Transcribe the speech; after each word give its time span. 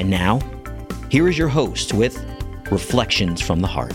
And 0.00 0.08
now, 0.08 0.40
here 1.10 1.28
is 1.28 1.36
your 1.36 1.48
host 1.48 1.92
with 1.92 2.16
Reflections 2.70 3.42
from 3.42 3.60
the 3.60 3.66
Heart. 3.66 3.92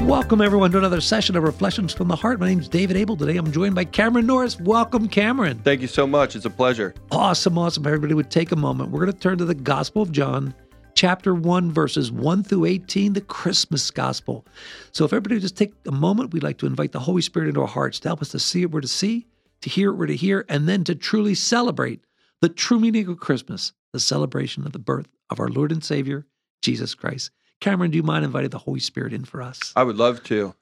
Welcome, 0.00 0.40
everyone, 0.40 0.70
to 0.70 0.78
another 0.78 1.02
session 1.02 1.36
of 1.36 1.42
Reflections 1.42 1.92
from 1.92 2.08
the 2.08 2.16
Heart. 2.16 2.40
My 2.40 2.48
name 2.48 2.60
is 2.60 2.68
David 2.70 2.96
Able. 2.96 3.18
Today 3.18 3.36
I'm 3.36 3.52
joined 3.52 3.74
by 3.74 3.84
Cameron 3.84 4.24
Norris. 4.24 4.58
Welcome, 4.58 5.06
Cameron. 5.08 5.58
Thank 5.58 5.82
you 5.82 5.86
so 5.86 6.06
much. 6.06 6.34
It's 6.34 6.46
a 6.46 6.50
pleasure. 6.50 6.94
Awesome, 7.10 7.58
awesome. 7.58 7.86
Everybody 7.86 8.14
would 8.14 8.30
take 8.30 8.52
a 8.52 8.56
moment. 8.56 8.90
We're 8.90 9.00
going 9.00 9.12
to 9.12 9.18
turn 9.18 9.36
to 9.36 9.44
the 9.44 9.54
Gospel 9.54 10.00
of 10.00 10.12
John, 10.12 10.54
chapter 10.96 11.34
1, 11.34 11.70
verses 11.70 12.10
1 12.10 12.42
through 12.42 12.64
18, 12.64 13.12
the 13.12 13.20
Christmas 13.20 13.90
Gospel. 13.90 14.44
So 14.92 15.04
if 15.04 15.12
everybody 15.12 15.38
just 15.38 15.56
take 15.56 15.74
a 15.86 15.92
moment, 15.92 16.32
we'd 16.32 16.42
like 16.42 16.58
to 16.58 16.66
invite 16.66 16.92
the 16.92 17.00
Holy 17.00 17.22
Spirit 17.22 17.48
into 17.48 17.60
our 17.60 17.66
hearts 17.68 18.00
to 18.00 18.08
help 18.08 18.22
us 18.22 18.30
to 18.30 18.38
see 18.38 18.64
what 18.64 18.72
we're 18.72 18.80
to 18.80 18.88
see, 18.88 19.26
to 19.60 19.70
hear 19.70 19.92
what 19.92 19.98
we're 20.00 20.06
to 20.06 20.16
hear, 20.16 20.46
and 20.48 20.68
then 20.68 20.82
to 20.84 20.94
truly 20.94 21.34
celebrate 21.34 22.02
the 22.40 22.48
true 22.48 22.80
meaning 22.80 23.06
of 23.08 23.20
Christmas, 23.20 23.74
the 23.92 24.00
celebration 24.00 24.66
of 24.66 24.72
the 24.72 24.78
birth 24.78 25.06
of 25.30 25.38
our 25.38 25.48
Lord 25.48 25.70
and 25.70 25.84
Savior, 25.84 26.26
Jesus 26.62 26.94
Christ. 26.94 27.30
Cameron, 27.60 27.90
do 27.90 27.96
you 27.96 28.02
mind 28.02 28.24
inviting 28.24 28.50
the 28.50 28.58
Holy 28.58 28.80
Spirit 28.80 29.12
in 29.12 29.24
for 29.24 29.42
us? 29.42 29.72
I 29.76 29.84
would 29.84 29.96
love 29.96 30.22
to. 30.24 30.54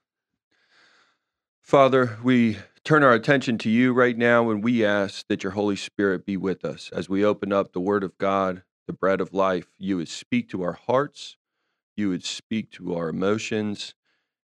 Father, 1.61 2.19
we 2.23 2.59
turn 2.83 3.03
our 3.03 3.15
attention 3.15 3.57
to 3.59 3.71
you 3.71 3.93
right 3.93 4.19
now 4.19 4.51
and 4.51 4.63
we 4.63 4.85
ask 4.85 5.27
that 5.29 5.43
your 5.43 5.53
Holy 5.53 5.77
Spirit 5.77 6.27
be 6.27 6.37
with 6.37 6.65
us 6.65 6.91
as 6.93 7.09
we 7.09 7.25
open 7.25 7.53
up 7.53 7.73
the 7.73 7.81
Word 7.81 8.05
of 8.05 8.19
God, 8.19 8.63
the 8.87 8.93
bread 8.93 9.21
of 9.21 9.33
life. 9.33 9.67
You 9.79 9.97
would 9.97 10.09
speak 10.09 10.49
to 10.51 10.63
our 10.63 10.73
hearts, 10.73 11.37
you 11.97 12.09
would 12.09 12.25
speak 12.25 12.71
to 12.73 12.95
our 12.95 13.09
emotions, 13.09 13.95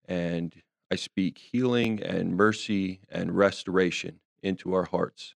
and 0.06 0.54
I 0.90 0.96
speak 0.96 1.38
healing 1.38 2.02
and 2.02 2.36
mercy 2.36 3.00
and 3.10 3.36
restoration 3.36 4.20
into 4.42 4.74
our 4.74 4.84
hearts. 4.84 5.34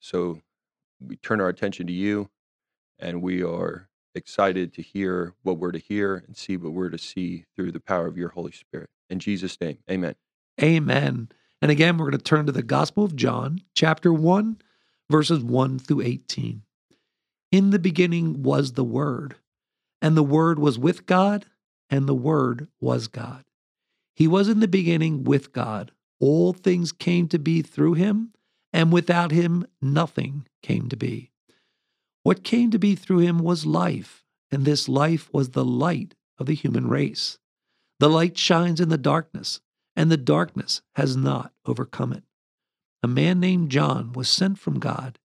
So 0.00 0.40
we 1.00 1.16
turn 1.16 1.40
our 1.40 1.48
attention 1.48 1.86
to 1.86 1.92
you 1.92 2.30
and 2.98 3.22
we 3.22 3.42
are 3.42 3.88
excited 4.14 4.72
to 4.74 4.82
hear 4.82 5.34
what 5.42 5.58
we're 5.58 5.72
to 5.72 5.78
hear 5.78 6.22
and 6.26 6.36
see 6.36 6.56
what 6.56 6.72
we're 6.72 6.90
to 6.90 6.98
see 6.98 7.44
through 7.56 7.72
the 7.72 7.80
power 7.80 8.06
of 8.06 8.16
your 8.16 8.30
Holy 8.30 8.52
Spirit. 8.52 8.90
In 9.10 9.18
Jesus' 9.18 9.60
name, 9.60 9.78
amen. 9.90 10.14
Amen. 10.62 11.28
And 11.60 11.70
again, 11.70 11.96
we're 11.96 12.10
going 12.10 12.18
to 12.18 12.24
turn 12.24 12.46
to 12.46 12.52
the 12.52 12.62
Gospel 12.62 13.04
of 13.04 13.16
John, 13.16 13.60
chapter 13.74 14.12
1, 14.12 14.58
verses 15.10 15.42
1 15.42 15.78
through 15.78 16.02
18. 16.02 16.62
In 17.52 17.68
the 17.68 17.78
beginning 17.78 18.42
was 18.42 18.72
the 18.72 18.84
Word, 18.84 19.36
and 20.00 20.16
the 20.16 20.22
Word 20.22 20.58
was 20.58 20.78
with 20.78 21.04
God, 21.04 21.44
and 21.90 22.08
the 22.08 22.14
Word 22.14 22.68
was 22.80 23.08
God. 23.08 23.44
He 24.16 24.26
was 24.26 24.48
in 24.48 24.60
the 24.60 24.68
beginning 24.68 25.24
with 25.24 25.52
God. 25.52 25.92
All 26.18 26.54
things 26.54 26.92
came 26.92 27.28
to 27.28 27.38
be 27.38 27.60
through 27.60 27.94
him, 27.94 28.32
and 28.72 28.90
without 28.90 29.32
him, 29.32 29.66
nothing 29.82 30.46
came 30.62 30.88
to 30.88 30.96
be. 30.96 31.30
What 32.22 32.42
came 32.42 32.70
to 32.70 32.78
be 32.78 32.94
through 32.94 33.18
him 33.18 33.38
was 33.38 33.66
life, 33.66 34.24
and 34.50 34.64
this 34.64 34.88
life 34.88 35.28
was 35.32 35.50
the 35.50 35.64
light 35.64 36.14
of 36.38 36.46
the 36.46 36.54
human 36.54 36.88
race. 36.88 37.38
The 38.00 38.08
light 38.08 38.38
shines 38.38 38.80
in 38.80 38.88
the 38.88 38.96
darkness, 38.96 39.60
and 39.94 40.10
the 40.10 40.16
darkness 40.16 40.80
has 40.94 41.18
not 41.18 41.52
overcome 41.66 42.14
it. 42.14 42.24
A 43.02 43.08
man 43.08 43.40
named 43.40 43.70
John 43.70 44.12
was 44.12 44.30
sent 44.30 44.58
from 44.58 44.78
God. 44.78 45.18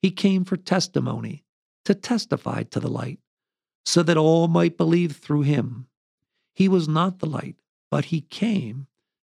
He 0.00 0.10
came 0.10 0.44
for 0.44 0.56
testimony, 0.56 1.42
to 1.86 1.94
testify 1.94 2.64
to 2.64 2.80
the 2.80 2.90
light, 2.90 3.20
so 3.84 4.02
that 4.02 4.16
all 4.16 4.48
might 4.48 4.76
believe 4.76 5.16
through 5.16 5.42
him. 5.42 5.86
He 6.52 6.68
was 6.68 6.88
not 6.88 7.20
the 7.20 7.26
light, 7.26 7.56
but 7.90 8.06
he 8.06 8.20
came 8.20 8.88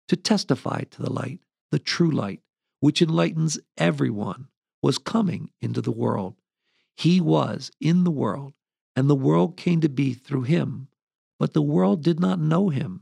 to 0.08 0.16
testify 0.16 0.84
to 0.92 1.02
the 1.02 1.12
light, 1.12 1.42
the 1.72 1.80
true 1.80 2.10
light, 2.10 2.40
which 2.80 3.02
enlightens 3.02 3.60
everyone, 3.78 4.48
was 4.82 4.98
coming 4.98 5.52
into 5.62 5.82
the 5.82 5.92
world. 5.92 6.36
He 6.96 7.20
was 7.20 7.70
in 7.82 8.06
the 8.06 8.12
world, 8.12 8.54
and 8.96 9.10
the 9.10 9.16
world 9.16 9.58
came 9.58 9.82
to 9.82 9.90
be 9.90 10.14
through 10.14 10.44
him, 10.44 10.88
but 11.38 11.54
the 11.54 11.62
world 11.62 12.02
did 12.02 12.20
not 12.20 12.40
know 12.40 12.70
him. 12.70 13.02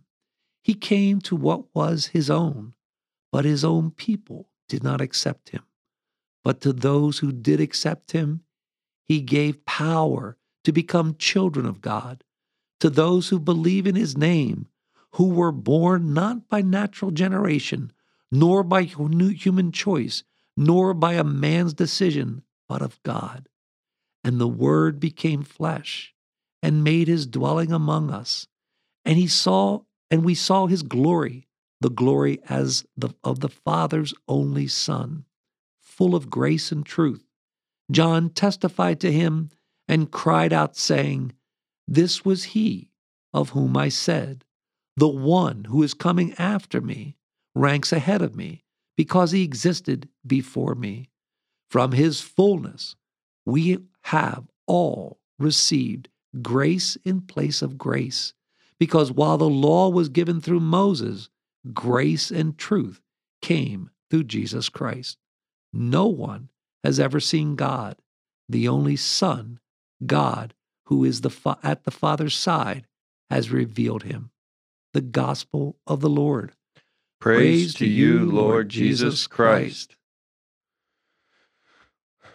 He 0.64 0.74
came 0.74 1.22
to 1.22 1.36
what 1.36 1.66
was 1.76 2.08
his 2.08 2.32
own, 2.32 2.74
but 3.32 3.46
his 3.46 3.64
own 3.64 3.92
people 3.92 4.50
did 4.68 4.84
not 4.84 5.02
accept 5.02 5.50
him. 5.50 5.62
But 6.44 6.62
to 6.62 6.74
those 6.74 7.20
who 7.20 7.32
did 7.32 7.60
accept 7.60 8.12
him, 8.12 8.42
he 9.08 9.22
gave 9.22 9.66
power 9.66 10.38
to 10.64 10.72
become 10.72 11.16
children 11.18 11.66
of 11.66 11.82
God, 11.82 12.24
to 12.80 12.90
those 12.90 13.30
who 13.30 13.40
believe 13.40 13.88
in 13.88 13.96
his 13.96 14.18
name, 14.18 14.68
who 15.14 15.30
were 15.30 15.52
born 15.52 16.14
not 16.14 16.48
by 16.50 16.62
natural 16.62 17.12
generation, 17.12 17.92
nor 18.32 18.64
by 18.64 18.84
human 18.84 19.72
choice, 19.72 20.24
nor 20.58 20.94
by 20.94 21.14
a 21.14 21.24
man's 21.24 21.74
decision, 21.74 22.44
but 22.68 22.82
of 22.82 23.02
God. 23.04 23.48
And 24.24 24.42
the 24.42 24.48
Word 24.48 25.00
became 25.00 25.44
flesh 25.44 26.14
and 26.64 26.84
made 26.84 27.08
his 27.08 27.28
dwelling 27.28 27.72
among 27.72 28.10
us. 28.10 28.48
And 29.06 29.18
he 29.18 29.28
saw, 29.28 29.82
and 30.10 30.26
we 30.26 30.34
saw 30.34 30.66
his 30.66 30.82
glory, 30.82 31.48
the 31.80 31.92
glory 31.92 32.40
as 32.50 32.86
the, 32.98 33.10
of 33.24 33.40
the 33.40 33.50
Father's 33.50 34.14
only 34.28 34.68
Son, 34.68 35.26
full 35.80 36.16
of 36.16 36.30
grace 36.30 36.72
and 36.72 36.86
truth. 36.86 37.25
John 37.92 38.30
testified 38.30 39.00
to 39.02 39.12
him 39.12 39.52
and 39.88 40.12
cried 40.12 40.52
out, 40.52 40.76
saying, 40.76 41.34
This 41.88 42.26
was 42.26 42.44
he 42.46 42.90
of 43.34 43.50
whom 43.50 43.78
I 43.78 43.90
said, 43.90 44.44
The 44.98 45.08
one 45.08 45.66
who 45.66 45.84
is 45.84 45.94
coming 45.94 46.34
after 46.34 46.82
me 46.82 47.18
ranks 47.54 47.92
ahead 47.92 48.22
of 48.22 48.36
me, 48.36 48.64
because 48.98 49.32
he 49.32 49.44
existed 49.44 50.10
before 50.26 50.76
me. 50.76 51.10
From 51.70 51.92
his 51.92 52.22
fullness 52.22 52.96
we 53.46 53.78
have 54.04 54.48
all 54.68 55.20
received 55.38 56.10
grace 56.42 56.96
in 57.04 57.22
place 57.22 57.62
of 57.62 57.78
grace, 57.78 58.34
because 58.80 59.12
while 59.12 59.38
the 59.38 59.50
law 59.50 59.90
was 59.90 60.10
given 60.10 60.42
through 60.42 60.60
Moses, 60.60 61.30
grace 61.74 62.32
and 62.32 62.58
truth 62.58 63.02
came 63.42 63.90
through 64.10 64.24
Jesus 64.24 64.70
Christ. 64.70 65.18
No 65.74 66.08
one 66.08 66.50
has 66.86 67.00
ever 67.00 67.20
seen 67.20 67.56
God, 67.56 67.98
the 68.48 68.68
only 68.68 68.96
Son, 68.96 69.60
God, 70.06 70.54
who 70.86 71.04
is 71.04 71.22
the 71.22 71.32
fa- 71.32 71.58
at 71.64 71.84
the 71.84 71.90
Father's 71.92 72.36
side, 72.36 72.86
has 73.32 73.50
revealed 73.50 74.04
him. 74.04 74.30
The 74.94 75.02
gospel 75.02 75.78
of 75.88 76.02
the 76.02 76.10
Lord. 76.10 76.52
Praise, 77.20 77.74
Praise 77.74 77.74
to 77.76 77.88
you, 77.88 78.24
Lord 78.24 78.70
Jesus 78.70 79.26
Christ. 79.26 79.96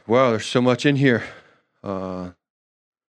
Wow, 0.08 0.30
there's 0.30 0.46
so 0.46 0.60
much 0.60 0.84
in 0.84 0.96
here. 0.96 1.22
Uh, 1.84 2.30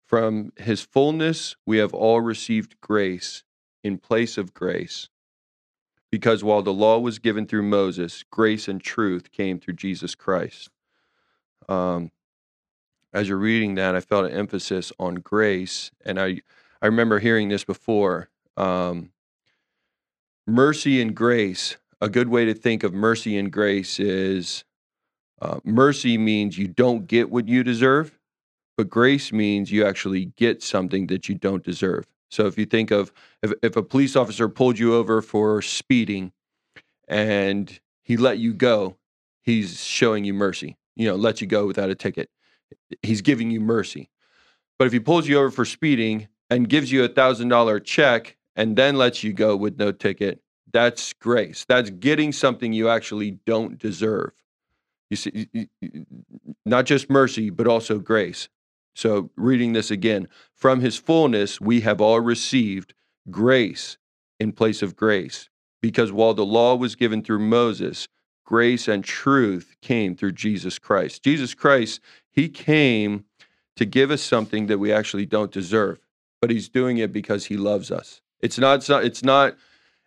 from 0.07 0.53
his 0.59 0.83
fullness, 0.83 1.57
we 1.65 1.79
have 1.79 1.95
all 1.95 2.21
received 2.21 2.79
grace 2.83 3.45
in 3.83 3.97
place 3.97 4.37
of 4.37 4.53
grace. 4.53 5.09
Because 6.13 6.45
while 6.45 6.61
the 6.61 6.73
law 6.73 6.99
was 6.99 7.19
given 7.19 7.47
through 7.47 7.63
Moses, 7.63 8.25
grace 8.31 8.69
and 8.69 8.83
truth 8.83 9.33
came 9.33 9.59
through 9.59 9.75
Jesus 9.75 10.15
Christ. 10.15 10.69
Um, 11.71 12.11
as 13.13 13.29
you're 13.29 13.39
reading 13.39 13.77
that, 13.77 13.95
I 13.95 14.01
felt 14.01 14.27
an 14.27 14.33
emphasis 14.33 14.93
on 14.99 15.17
grace, 15.17 15.91
and 16.05 16.21
I 16.21 16.43
I 16.83 16.87
remember 16.87 17.19
hearing 17.19 17.49
this 17.49 17.65
before. 17.65 18.29
Um, 18.57 19.13
mercy 20.47 21.01
and 21.01 21.15
grace. 21.15 21.77
A 22.01 22.09
good 22.09 22.29
way 22.29 22.47
to 22.47 22.55
think 22.55 22.83
of 22.83 22.95
mercy 22.95 23.37
and 23.37 23.53
grace 23.53 24.01
is 24.01 24.65
uh, 25.43 25.61
mercy 25.65 26.17
means 26.17 26.57
you 26.57 26.67
don't 26.67 27.07
get 27.07 27.31
what 27.31 27.47
you 27.47 27.63
deserve, 27.63 28.19
but 28.77 28.89
grace 28.89 29.33
means 29.33 29.71
you 29.71 29.85
actually 29.85 30.27
get 30.37 30.63
something 30.63 31.07
that 31.09 31.29
you 31.29 31.35
don't 31.35 31.63
deserve. 31.63 32.07
So 32.31 32.47
if 32.47 32.57
you 32.57 32.65
think 32.65 32.91
of 32.91 33.13
if, 33.43 33.53
if 33.63 33.77
a 33.77 33.83
police 33.83 34.17
officer 34.17 34.49
pulled 34.49 34.79
you 34.79 34.95
over 34.95 35.21
for 35.21 35.61
speeding 35.63 36.33
and 37.07 37.79
he 38.03 38.17
let 38.17 38.39
you 38.39 38.55
go, 38.55 38.97
he's 39.43 39.85
showing 39.85 40.25
you 40.25 40.33
mercy. 40.33 40.77
You 41.01 41.07
know, 41.09 41.17
let 41.17 41.41
you 41.41 41.47
go 41.47 41.67
without 41.67 41.89
a 41.89 41.95
ticket. 41.95 42.29
He's 43.01 43.23
giving 43.23 43.51
you 43.51 43.59
mercy. 43.59 44.11
But 44.79 44.85
if 44.85 44.93
he 44.93 45.01
pulls 45.01 45.27
you 45.27 45.39
over 45.39 45.51
for 45.51 45.65
speeding 45.65 46.29
and 46.51 46.69
gives 46.69 46.93
you 46.93 47.03
a 47.05 47.09
thousand 47.09 47.49
dollar 47.49 47.81
check 47.81 48.37
and 48.55 48.77
then 48.77 48.97
lets 48.97 49.25
you 49.25 49.33
go 49.33 49.57
with 49.57 49.79
no 49.79 49.93
ticket, 49.93 50.43
that's 50.71 51.15
grace. 51.15 51.65
That's 51.67 51.89
getting 51.89 52.33
something 52.33 52.75
you 52.75 52.91
actually 52.91 53.39
don't 53.47 53.79
deserve. 53.79 54.33
You 55.09 55.17
see, 55.17 55.49
not 56.67 56.85
just 56.85 57.09
mercy, 57.09 57.49
but 57.49 57.67
also 57.67 57.99
grace. 57.99 58.51
So, 58.95 59.31
reading 59.37 59.73
this 59.73 59.91
again, 59.91 60.29
from 60.55 60.81
his 60.81 60.99
fullness, 60.99 61.63
we 61.63 61.81
have 61.81 62.03
all 62.03 62.21
received 62.21 62.93
grace 63.31 63.97
in 64.39 64.53
place 64.53 64.83
of 64.83 64.97
grace. 64.97 65.49
Because 65.81 66.13
while 66.13 66.35
the 66.35 66.45
law 66.45 66.77
was 66.77 66.95
given 66.95 67.23
through 67.23 67.39
Moses, 67.39 68.07
grace 68.51 68.89
and 68.89 69.05
truth 69.05 69.77
came 69.81 70.17
through 70.17 70.33
Jesus 70.33 70.77
Christ. 70.77 71.23
Jesus 71.23 71.55
Christ, 71.55 72.01
he 72.33 72.49
came 72.49 73.25
to 73.77 73.85
give 73.85 74.11
us 74.11 74.21
something 74.21 74.67
that 74.67 74.79
we 74.79 74.93
actually 74.93 75.25
don't 75.25 75.53
deserve, 75.53 76.01
but 76.41 76.51
he's 76.51 76.69
doing 76.69 76.99
it 76.99 77.13
because 77.13 77.47
he 77.47 77.57
loves 77.57 77.93
us. 77.93 78.21
It's 78.41 78.59
not, 78.59 78.79
it's 78.79 78.89
not, 78.89 79.05
it's 79.05 79.23
not, 79.23 79.57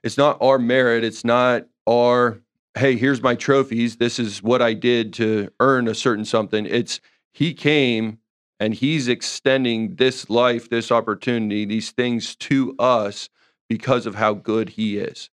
it's 0.04 0.18
not 0.18 0.38
our 0.42 0.60
merit. 0.60 1.06
It's 1.06 1.24
not 1.24 1.68
our, 1.88 2.42
hey, 2.78 2.98
here's 2.98 3.24
my 3.24 3.36
trophies. 3.36 3.96
This 3.96 4.20
is 4.20 4.44
what 4.44 4.62
I 4.62 4.74
did 4.74 5.14
to 5.14 5.50
earn 5.62 5.88
a 5.88 5.96
certain 5.96 6.26
something. 6.26 6.66
It's 6.66 7.00
he 7.32 7.54
came 7.54 8.18
and 8.60 8.74
he's 8.74 9.08
extending 9.08 9.96
this 9.96 10.30
life, 10.30 10.70
this 10.70 10.92
opportunity, 10.92 11.64
these 11.64 11.92
things 11.92 12.36
to 12.36 12.76
us 12.78 13.30
because 13.70 14.06
of 14.06 14.16
how 14.16 14.34
good 14.34 14.72
he 14.72 14.98
is. 14.98 15.30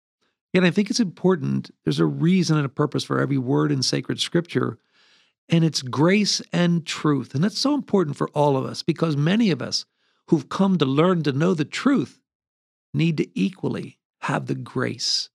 And 0.53 0.67
I 0.67 0.71
think 0.71 0.91
it's 0.91 1.01
important. 1.01 1.71
There's 1.85 2.01
a 2.01 2.07
reason 2.07 2.57
and 2.57 2.67
a 2.67 2.71
purpose 2.71 3.05
for 3.05 3.21
every 3.21 3.39
word 3.39 3.71
in 3.71 3.83
sacred 3.83 4.21
scripture, 4.21 4.79
and 5.49 5.65
it's 5.65 5.83
grace 5.83 6.43
and 6.53 6.85
truth. 6.87 7.35
And 7.35 7.43
that's 7.43 7.59
so 7.59 7.75
important 7.75 8.17
for 8.17 8.29
all 8.31 8.57
of 8.57 8.65
us 8.65 8.83
because 8.83 9.17
many 9.17 9.51
of 9.51 9.63
us 9.63 9.85
who've 10.29 10.49
come 10.49 10.79
to 10.79 10.85
learn 10.85 11.23
to 11.25 11.33
know 11.33 11.55
the 11.55 11.65
truth 11.65 12.21
need 12.95 13.17
to 13.17 13.29
equally 13.39 13.99
have 14.21 14.47
the 14.47 14.55
grace 14.55 15.29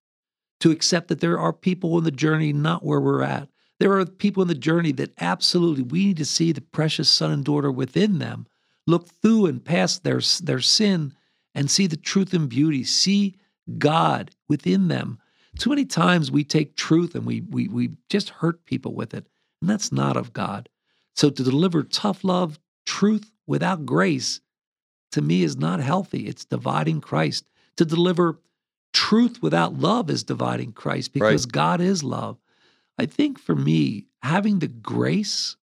to 0.59 0.71
accept 0.71 1.09
that 1.09 1.19
there 1.19 1.39
are 1.39 1.53
people 1.53 1.97
in 1.97 2.03
the 2.03 2.11
journey 2.11 2.53
not 2.53 2.83
where 2.83 2.99
we're 2.99 3.21
at. 3.21 3.49
There 3.79 3.97
are 3.97 4.05
people 4.05 4.41
in 4.41 4.47
the 4.47 4.55
journey 4.55 4.93
that 4.93 5.13
absolutely 5.19 5.83
we 5.83 6.05
need 6.07 6.17
to 6.17 6.25
see 6.25 6.51
the 6.51 6.61
precious 6.61 7.09
son 7.09 7.31
and 7.31 7.43
daughter 7.43 7.71
within 7.71 8.19
them, 8.19 8.47
look 8.87 9.07
through 9.07 9.47
and 9.47 9.63
past 9.63 10.03
their, 10.03 10.21
their 10.41 10.61
sin 10.61 11.13
and 11.53 11.69
see 11.69 11.87
the 11.87 11.97
truth 11.97 12.33
and 12.33 12.47
beauty, 12.47 12.83
see 12.83 13.35
God 13.77 14.31
within 14.47 14.87
them. 14.87 15.19
Too 15.57 15.69
many 15.69 15.85
times 15.85 16.31
we 16.31 16.43
take 16.43 16.75
truth 16.75 17.15
and 17.15 17.25
we, 17.25 17.41
we, 17.41 17.67
we 17.67 17.91
just 18.09 18.29
hurt 18.29 18.65
people 18.65 18.93
with 18.93 19.13
it, 19.13 19.27
and 19.61 19.69
that's 19.69 19.91
not 19.91 20.17
of 20.17 20.33
God. 20.33 20.69
So 21.15 21.29
to 21.29 21.43
deliver 21.43 21.83
tough 21.83 22.23
love, 22.23 22.59
truth 22.85 23.31
without 23.47 23.85
grace, 23.85 24.41
to 25.13 25.21
me 25.21 25.43
is 25.43 25.55
not 25.55 25.79
healthy. 25.79 26.27
It's 26.27 26.43
dividing 26.43 26.99
Christ. 26.99 27.45
To 27.77 27.85
deliver 27.85 28.39
truth 28.93 29.41
without 29.41 29.73
love 29.79 30.09
is 30.09 30.23
dividing 30.23 30.73
Christ 30.73 31.13
because 31.13 31.45
right. 31.45 31.53
God 31.53 31.81
is 31.81 32.03
love. 32.03 32.37
I 32.97 33.05
think 33.05 33.39
for 33.39 33.55
me, 33.55 34.07
having 34.21 34.59
the 34.59 34.67
grace 34.67 35.55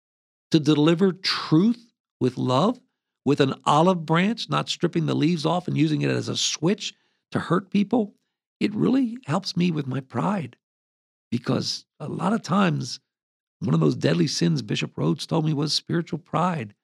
to 0.52 0.60
deliver 0.60 1.12
truth 1.12 1.92
with 2.20 2.38
love, 2.38 2.80
with 3.26 3.40
an 3.40 3.56
olive 3.66 4.06
branch, 4.06 4.50
not 4.50 4.70
stripping 4.70 5.06
the 5.06 5.16
leaves 5.16 5.46
off 5.46 5.68
and 5.68 5.78
using 5.78 6.02
it 6.02 6.10
as 6.10 6.30
a 6.30 6.38
switch 6.38 6.94
to 7.32 7.40
hurt 7.40 7.72
people, 7.72 8.14
it 8.60 8.74
really 8.74 9.18
helps 9.26 9.58
me 9.58 9.72
with 9.72 9.88
my 9.88 10.00
pride. 10.00 10.58
Because 11.32 11.86
a 12.00 12.08
lot 12.08 12.34
of 12.34 12.42
times, 12.42 13.00
one 13.60 13.74
of 13.74 13.80
those 13.80 13.96
deadly 13.96 14.28
sins 14.28 14.62
Bishop 14.62 14.96
Rhoades 14.96 15.26
told 15.26 15.46
me 15.46 15.54
was 15.54 15.74
spiritual 15.74 16.20
pride. 16.20 16.76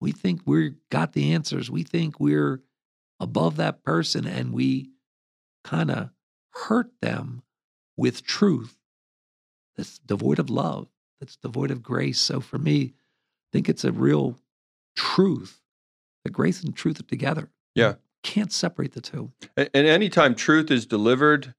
We 0.00 0.12
think 0.12 0.42
we've 0.44 0.76
got 0.90 1.12
the 1.12 1.32
answers. 1.32 1.70
We 1.70 1.82
think 1.82 2.18
we're 2.18 2.62
above 3.20 3.56
that 3.56 3.82
person 3.84 4.26
and 4.26 4.52
we 4.52 4.90
kind 5.62 5.90
of 5.90 6.10
hurt 6.50 6.90
them 7.00 7.42
with 7.96 8.24
truth 8.24 8.76
that's 9.76 9.98
devoid 9.98 10.38
of 10.38 10.50
love, 10.50 10.88
that's 11.20 11.36
devoid 11.36 11.70
of 11.70 11.82
grace. 11.82 12.18
So 12.20 12.40
for 12.40 12.58
me, 12.58 12.92
I 12.94 13.46
think 13.52 13.68
it's 13.68 13.84
a 13.84 13.92
real 13.92 14.36
truth 14.96 15.60
that 16.24 16.32
grace 16.32 16.62
and 16.62 16.74
truth 16.74 17.00
are 17.00 17.04
together. 17.04 17.50
Yeah. 17.74 17.94
Can't 18.24 18.52
separate 18.52 18.92
the 18.92 19.00
two. 19.00 19.30
And, 19.56 19.70
and 19.72 19.86
anytime 19.86 20.34
truth 20.34 20.72
is 20.72 20.86
delivered, 20.86 21.54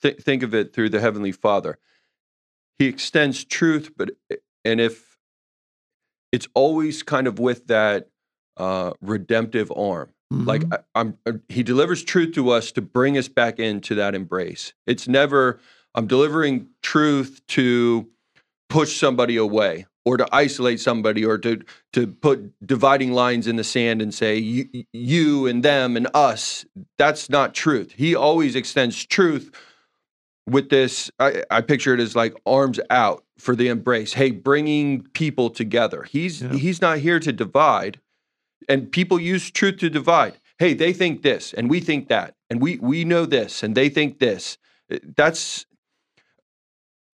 th- 0.00 0.18
think 0.18 0.44
of 0.44 0.54
it 0.54 0.72
through 0.72 0.90
the 0.90 1.00
Heavenly 1.00 1.32
Father. 1.32 1.78
He 2.78 2.86
extends 2.86 3.44
truth, 3.44 3.90
but 3.96 4.10
and 4.64 4.80
if 4.80 5.18
it's 6.30 6.46
always 6.54 7.02
kind 7.02 7.26
of 7.26 7.40
with 7.40 7.66
that 7.66 8.08
uh, 8.56 8.92
redemptive 9.00 9.72
arm, 9.74 10.12
Mm-hmm. 10.32 10.44
Like 10.44 10.62
I, 10.72 11.00
am 11.00 11.18
uh, 11.26 11.32
he 11.48 11.62
delivers 11.62 12.04
truth 12.04 12.34
to 12.34 12.50
us 12.50 12.70
to 12.72 12.82
bring 12.82 13.18
us 13.18 13.28
back 13.28 13.58
into 13.58 13.94
that 13.96 14.14
embrace. 14.14 14.72
It's 14.86 15.08
never 15.08 15.58
I'm 15.94 16.06
delivering 16.06 16.68
truth 16.82 17.40
to 17.48 18.08
push 18.68 18.96
somebody 18.96 19.36
away 19.36 19.86
or 20.04 20.16
to 20.16 20.26
isolate 20.32 20.80
somebody 20.80 21.24
or 21.24 21.38
to 21.38 21.60
to 21.92 22.06
put 22.06 22.52
dividing 22.66 23.12
lines 23.12 23.46
in 23.46 23.56
the 23.56 23.64
sand 23.64 24.00
and 24.00 24.14
say 24.14 24.36
you, 24.36 24.68
you 24.92 25.46
and 25.46 25.62
them 25.62 25.96
and 25.96 26.08
us. 26.14 26.64
That's 26.98 27.28
not 27.28 27.54
truth. 27.54 27.92
He 27.96 28.14
always 28.14 28.54
extends 28.54 29.04
truth 29.04 29.50
with 30.46 30.70
this 30.70 31.10
I, 31.18 31.44
I 31.50 31.60
picture 31.60 31.94
it 31.94 32.00
as 32.00 32.16
like 32.16 32.34
arms 32.46 32.80
out 32.90 33.24
for 33.38 33.54
the 33.54 33.68
embrace. 33.68 34.14
Hey, 34.14 34.30
bringing 34.30 35.02
people 35.12 35.50
together. 35.50 36.04
He's 36.04 36.42
yeah. 36.42 36.52
he's 36.52 36.80
not 36.80 36.98
here 36.98 37.20
to 37.20 37.32
divide 37.32 38.00
and 38.68 38.90
people 38.90 39.18
use 39.18 39.50
truth 39.50 39.78
to 39.78 39.90
divide. 39.90 40.38
Hey, 40.58 40.74
they 40.74 40.92
think 40.92 41.22
this 41.22 41.52
and 41.52 41.68
we 41.68 41.80
think 41.80 42.08
that, 42.08 42.34
and 42.48 42.60
we 42.60 42.78
we 42.78 43.04
know 43.04 43.26
this 43.26 43.62
and 43.62 43.74
they 43.74 43.88
think 43.88 44.18
this. 44.18 44.56
That's 45.16 45.66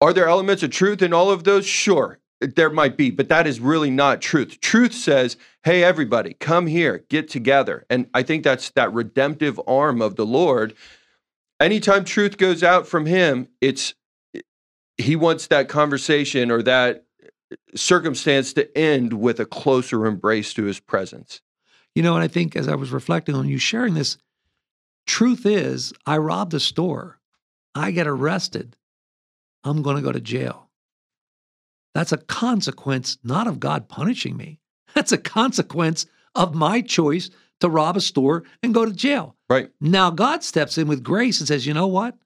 are 0.01 0.13
there 0.13 0.27
elements 0.27 0.63
of 0.63 0.71
truth 0.71 1.03
in 1.03 1.13
all 1.13 1.29
of 1.29 1.43
those? 1.43 1.65
Sure, 1.65 2.17
there 2.41 2.69
might 2.69 2.97
be, 2.97 3.11
but 3.11 3.29
that 3.29 3.47
is 3.47 3.59
really 3.59 3.91
not 3.91 4.21
truth. 4.21 4.59
Truth 4.61 4.93
says, 4.93 5.37
"Hey, 5.63 5.83
everybody, 5.83 6.33
come 6.33 6.67
here, 6.67 7.05
get 7.09 7.29
together." 7.29 7.85
And 7.89 8.07
I 8.13 8.23
think 8.23 8.43
that's 8.43 8.71
that 8.71 8.91
redemptive 8.93 9.59
arm 9.67 10.01
of 10.01 10.15
the 10.15 10.25
Lord. 10.25 10.73
Anytime 11.59 12.03
truth 12.03 12.37
goes 12.37 12.63
out 12.63 12.87
from 12.87 13.05
Him, 13.05 13.47
it's 13.61 13.93
He 14.97 15.15
wants 15.15 15.47
that 15.47 15.69
conversation 15.69 16.51
or 16.51 16.61
that 16.63 17.05
circumstance 17.75 18.53
to 18.53 18.77
end 18.77 19.13
with 19.13 19.39
a 19.39 19.45
closer 19.45 20.05
embrace 20.05 20.53
to 20.53 20.63
his 20.63 20.79
presence. 20.79 21.41
You 21.95 22.03
know, 22.03 22.15
and 22.15 22.23
I 22.23 22.27
think 22.27 22.55
as 22.55 22.67
I 22.67 22.75
was 22.75 22.91
reflecting 22.91 23.35
on 23.35 23.47
you 23.47 23.57
sharing 23.57 23.93
this, 23.93 24.17
truth 25.05 25.45
is, 25.45 25.93
I 26.05 26.17
robbed 26.17 26.53
a 26.53 26.59
store, 26.59 27.19
I 27.75 27.91
get 27.91 28.07
arrested, 28.07 28.77
I'm 29.63 29.81
going 29.81 29.97
to 29.97 30.01
go 30.01 30.11
to 30.11 30.21
jail. 30.21 30.69
That's 31.93 32.11
a 32.11 32.17
consequence 32.17 33.17
not 33.23 33.47
of 33.47 33.59
God 33.59 33.89
punishing 33.89 34.37
me. 34.37 34.59
That's 34.93 35.11
a 35.11 35.17
consequence 35.17 36.05
of 36.35 36.55
my 36.55 36.81
choice 36.81 37.29
to 37.59 37.69
rob 37.69 37.97
a 37.97 38.01
store 38.01 38.43
and 38.63 38.73
go 38.73 38.85
to 38.85 38.91
jail. 38.91 39.35
Right. 39.49 39.69
Now 39.79 40.09
God 40.09 40.43
steps 40.43 40.77
in 40.77 40.87
with 40.87 41.03
grace 41.03 41.39
and 41.39 41.47
says, 41.47 41.65
"You 41.65 41.73
know 41.73 41.87
what? 41.87 42.17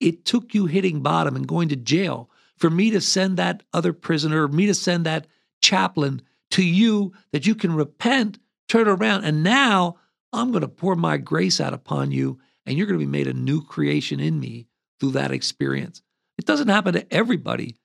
It 0.00 0.24
took 0.24 0.54
you 0.54 0.66
hitting 0.66 1.00
bottom 1.00 1.36
and 1.36 1.46
going 1.46 1.68
to 1.70 1.76
jail 1.76 2.30
for 2.56 2.70
me 2.70 2.90
to 2.90 3.00
send 3.00 3.36
that 3.36 3.62
other 3.72 3.92
prisoner, 3.92 4.48
me 4.48 4.66
to 4.66 4.74
send 4.74 5.06
that 5.06 5.26
chaplain 5.62 6.22
to 6.50 6.64
you 6.64 7.12
that 7.32 7.46
you 7.46 7.54
can 7.54 7.74
repent, 7.74 8.38
turn 8.68 8.88
around, 8.88 9.24
and 9.24 9.42
now 9.42 9.96
I'm 10.32 10.50
going 10.50 10.62
to 10.62 10.68
pour 10.68 10.94
my 10.94 11.16
grace 11.16 11.60
out 11.60 11.74
upon 11.74 12.12
you, 12.12 12.38
and 12.66 12.76
you're 12.76 12.86
going 12.86 12.98
to 12.98 13.04
be 13.04 13.10
made 13.10 13.28
a 13.28 13.32
new 13.32 13.62
creation 13.62 14.20
in 14.20 14.38
me 14.38 14.66
through 15.00 15.12
that 15.12 15.30
experience. 15.30 16.02
It 16.36 16.44
doesn't 16.44 16.68
happen 16.68 16.94
to 16.94 17.12
everybody, 17.12 17.76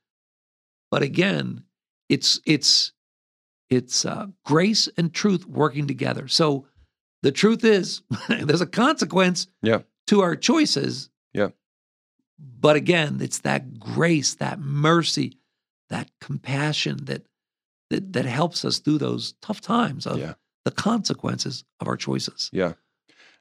but 0.94 1.02
again, 1.02 1.64
it's 2.08 2.40
it's 2.46 2.92
it's 3.68 4.06
uh, 4.06 4.28
grace 4.46 4.88
and 4.96 5.12
truth 5.12 5.44
working 5.48 5.88
together. 5.88 6.28
So 6.28 6.68
the 7.24 7.32
truth 7.32 7.64
is, 7.64 8.04
there's 8.30 8.62
a 8.62 8.68
consequence 8.68 9.48
yeah. 9.64 9.80
to 10.06 10.22
our 10.22 10.36
choices. 10.36 11.10
Yeah. 11.34 11.48
But 12.38 12.76
again, 12.76 13.18
it's 13.24 13.40
that 13.40 13.80
grace, 13.80 14.36
that 14.36 14.60
mercy, 14.60 15.40
that 15.90 16.12
compassion 16.22 17.06
that 17.06 17.26
that, 17.90 18.14
that 18.14 18.26
helps 18.26 18.64
us 18.64 18.78
through 18.78 19.00
those 19.00 19.34
tough 19.42 19.62
times 19.62 20.06
of 20.06 20.20
yeah. 20.20 20.36
the 20.64 20.70
consequences 20.70 21.64
of 21.80 21.88
our 21.88 21.98
choices. 21.98 22.52
Yeah. 22.54 22.74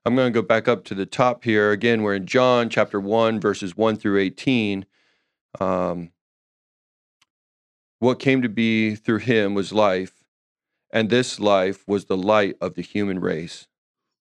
I'm 0.06 0.16
going 0.16 0.32
to 0.32 0.40
go 0.40 0.46
back 0.46 0.68
up 0.68 0.84
to 0.84 0.94
the 0.94 1.04
top 1.04 1.44
here. 1.44 1.70
Again, 1.70 2.00
we're 2.00 2.14
in 2.14 2.24
John 2.24 2.70
chapter 2.70 2.98
1, 2.98 3.40
verses 3.40 3.76
1 3.76 3.96
through 3.96 4.20
18. 4.20 4.86
Um, 5.60 6.12
what 8.02 8.18
came 8.18 8.42
to 8.42 8.48
be 8.48 8.96
through 8.96 9.18
him 9.18 9.54
was 9.54 9.72
life, 9.72 10.24
and 10.92 11.08
this 11.08 11.38
life 11.38 11.86
was 11.86 12.06
the 12.06 12.16
light 12.16 12.56
of 12.60 12.74
the 12.74 12.82
human 12.82 13.20
race. 13.20 13.68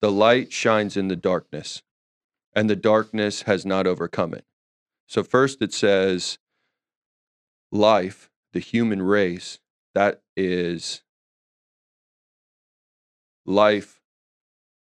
The 0.01 0.11
light 0.11 0.53
shines 0.53 0.95
in 0.95 1.07
the 1.07 1.15
darkness, 1.15 1.81
and 2.55 2.69
the 2.69 2.75
darkness 2.75 3.41
has 3.43 3.65
not 3.65 3.87
overcome 3.87 4.35
it. 4.35 4.45
So, 5.07 5.23
first 5.23 5.63
it 5.63 5.73
says 5.73 6.37
life, 7.71 8.29
the 8.53 8.59
human 8.59 9.01
race, 9.01 9.57
that 9.95 10.21
is 10.37 11.01
life 13.47 13.99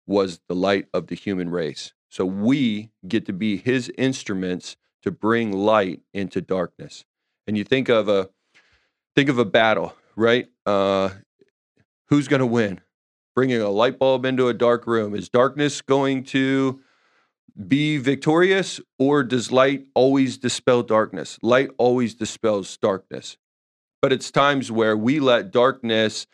was 0.09 0.41
the 0.49 0.57
light 0.57 0.89
of 0.93 1.07
the 1.07 1.15
human 1.15 1.51
race. 1.51 1.93
So 2.09 2.25
we 2.27 2.91
get 3.07 3.27
to 3.27 3.33
be 3.33 3.59
his 3.59 3.93
instruments 3.97 4.77
to 5.03 5.13
bring 5.13 5.53
light 5.53 6.01
into 6.13 6.41
darkness. 6.41 7.05
And 7.47 7.57
you 7.57 7.63
think 7.63 7.89
of 7.89 8.09
a 8.09 8.31
think 9.15 9.29
of 9.29 9.39
a 9.39 9.45
battle, 9.45 9.95
right? 10.17 10.49
Uh, 10.67 11.11
who's 12.09 12.29
going 12.29 12.41
to 12.41 12.47
win? 12.47 12.81
Bringing 13.35 13.61
a 13.61 13.71
light 13.71 13.99
bulb 13.99 14.25
into 14.25 14.49
a 14.49 14.55
dark 14.55 14.87
room. 14.87 15.15
Is 15.15 15.29
darkness 15.29 15.81
going 15.81 16.25
to 16.25 16.81
be 17.67 17.99
victorious 17.99 18.81
or 18.99 19.23
does 19.23 19.53
light 19.53 19.87
always 19.95 20.39
dispel 20.39 20.83
darkness? 20.83 21.39
Light 21.43 21.71
always 21.79 22.15
dispels 22.15 22.77
darkness. 22.77 23.37
But 24.01 24.13
it's 24.13 24.31
times 24.31 24.71
where 24.71 24.97
we 24.97 25.21
let 25.21 25.51
darkness 25.51 26.27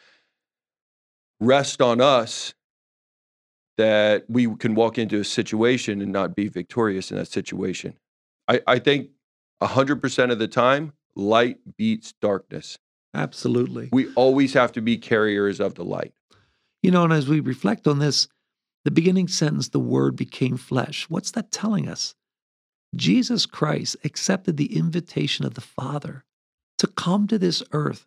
rest 1.40 1.80
on 1.80 2.00
us 2.00 2.54
that 3.76 4.24
we 4.28 4.52
can 4.56 4.74
walk 4.74 4.98
into 4.98 5.20
a 5.20 5.24
situation 5.24 6.02
and 6.02 6.12
not 6.12 6.34
be 6.34 6.48
victorious 6.48 7.10
in 7.10 7.16
that 7.16 7.28
situation. 7.28 7.96
I, 8.48 8.60
I 8.66 8.78
think 8.78 9.10
100% 9.62 10.32
of 10.32 10.38
the 10.38 10.48
time, 10.48 10.92
light 11.18 11.58
beats 11.76 12.14
darkness. 12.20 12.78
Absolutely. 13.12 13.88
We 13.92 14.12
always 14.14 14.54
have 14.54 14.72
to 14.72 14.80
be 14.80 14.96
carriers 14.96 15.60
of 15.60 15.74
the 15.74 15.84
light. 15.84 16.14
You 16.82 16.90
know, 16.90 17.04
and 17.04 17.12
as 17.12 17.28
we 17.28 17.40
reflect 17.40 17.86
on 17.86 17.98
this, 17.98 18.28
the 18.84 18.90
beginning 18.90 19.28
sentence, 19.28 19.68
the 19.68 19.80
word 19.80 20.16
became 20.16 20.56
flesh. 20.56 21.10
What's 21.10 21.32
that 21.32 21.50
telling 21.50 21.88
us? 21.88 22.14
Jesus 22.94 23.44
Christ 23.44 23.96
accepted 24.04 24.56
the 24.56 24.76
invitation 24.76 25.44
of 25.44 25.54
the 25.54 25.60
Father 25.60 26.24
to 26.78 26.86
come 26.86 27.26
to 27.26 27.38
this 27.38 27.62
earth, 27.72 28.06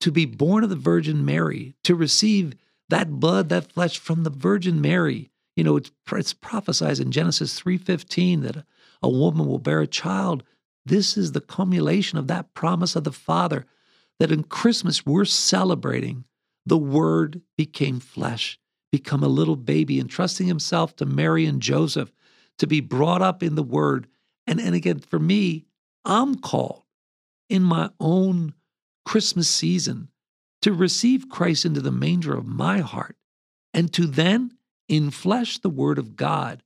to 0.00 0.10
be 0.10 0.24
born 0.24 0.64
of 0.64 0.70
the 0.70 0.76
Virgin 0.76 1.24
Mary, 1.24 1.74
to 1.84 1.94
receive 1.94 2.54
that 2.88 3.10
blood, 3.10 3.50
that 3.50 3.72
flesh 3.72 3.98
from 3.98 4.24
the 4.24 4.30
Virgin 4.30 4.80
Mary. 4.80 5.30
You 5.54 5.64
know, 5.64 5.76
it's, 5.76 5.90
it's 6.12 6.32
prophesied 6.32 6.98
in 6.98 7.12
Genesis 7.12 7.60
3.15 7.60 8.42
that 8.42 8.56
a, 8.56 8.66
a 9.02 9.08
woman 9.08 9.46
will 9.46 9.58
bear 9.58 9.80
a 9.80 9.86
child. 9.86 10.42
This 10.86 11.16
is 11.16 11.32
the 11.32 11.40
cumulation 11.40 12.16
of 12.16 12.28
that 12.28 12.54
promise 12.54 12.94
of 12.94 13.02
the 13.02 13.12
Father 13.12 13.66
that 14.20 14.30
in 14.30 14.44
Christmas 14.44 15.04
we're 15.04 15.24
celebrating 15.24 16.24
the 16.64 16.78
Word 16.78 17.42
became 17.58 17.98
flesh, 17.98 18.60
become 18.92 19.24
a 19.24 19.28
little 19.28 19.56
baby, 19.56 19.98
entrusting 19.98 20.46
himself 20.46 20.94
to 20.96 21.04
Mary 21.04 21.44
and 21.44 21.60
Joseph 21.60 22.12
to 22.58 22.68
be 22.68 22.80
brought 22.80 23.20
up 23.20 23.42
in 23.42 23.56
the 23.56 23.64
Word. 23.64 24.06
And, 24.46 24.60
and 24.60 24.76
again, 24.76 25.00
for 25.00 25.18
me, 25.18 25.66
I'm 26.04 26.36
called 26.36 26.84
in 27.50 27.64
my 27.64 27.90
own 27.98 28.54
Christmas 29.04 29.50
season 29.50 30.08
to 30.62 30.72
receive 30.72 31.28
Christ 31.28 31.64
into 31.64 31.80
the 31.80 31.90
manger 31.90 32.36
of 32.36 32.46
my 32.46 32.78
heart 32.78 33.16
and 33.74 33.92
to 33.92 34.06
then 34.06 34.52
inflesh 34.88 35.60
the 35.60 35.68
Word 35.68 35.98
of 35.98 36.14
God 36.14 36.62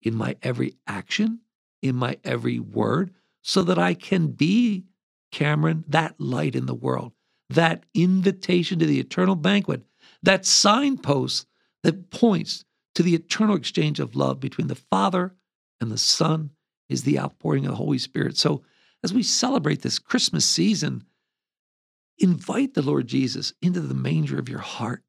in 0.00 0.14
my 0.14 0.36
every 0.42 0.76
action, 0.86 1.40
in 1.82 1.96
my 1.96 2.16
every 2.24 2.58
word, 2.58 3.12
so 3.48 3.62
that 3.62 3.78
I 3.78 3.94
can 3.94 4.26
be 4.26 4.84
Cameron, 5.32 5.82
that 5.88 6.20
light 6.20 6.54
in 6.54 6.66
the 6.66 6.74
world, 6.74 7.12
that 7.48 7.86
invitation 7.94 8.78
to 8.78 8.84
the 8.84 9.00
eternal 9.00 9.36
banquet, 9.36 9.84
that 10.22 10.44
signpost 10.44 11.46
that 11.82 12.10
points 12.10 12.66
to 12.94 13.02
the 13.02 13.14
eternal 13.14 13.56
exchange 13.56 14.00
of 14.00 14.14
love 14.14 14.38
between 14.38 14.66
the 14.66 14.74
Father 14.74 15.34
and 15.80 15.90
the 15.90 15.96
Son 15.96 16.50
is 16.90 17.04
the 17.04 17.18
outpouring 17.18 17.64
of 17.64 17.70
the 17.70 17.76
Holy 17.76 17.96
Spirit. 17.96 18.36
So, 18.36 18.64
as 19.02 19.14
we 19.14 19.22
celebrate 19.22 19.80
this 19.80 19.98
Christmas 19.98 20.44
season, 20.44 21.04
invite 22.18 22.74
the 22.74 22.82
Lord 22.82 23.06
Jesus 23.06 23.54
into 23.62 23.80
the 23.80 23.94
manger 23.94 24.38
of 24.38 24.50
your 24.50 24.58
heart. 24.58 25.04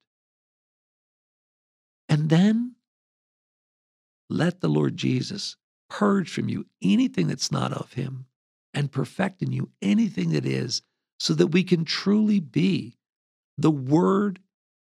And 2.07 2.29
then 2.29 2.75
let 4.29 4.61
the 4.61 4.69
Lord 4.69 4.95
Jesus 4.95 5.57
purge 5.89 6.31
from 6.31 6.47
you 6.47 6.67
anything 6.81 7.27
that's 7.27 7.51
not 7.51 7.73
of 7.73 7.91
Him 7.93 8.27
and 8.73 8.91
perfect 8.91 9.41
in 9.41 9.51
you 9.51 9.69
anything 9.81 10.31
that 10.31 10.45
is, 10.45 10.81
so 11.19 11.33
that 11.33 11.47
we 11.47 11.63
can 11.63 11.85
truly 11.85 12.39
be 12.39 12.97
the 13.57 13.71
Word 13.71 14.39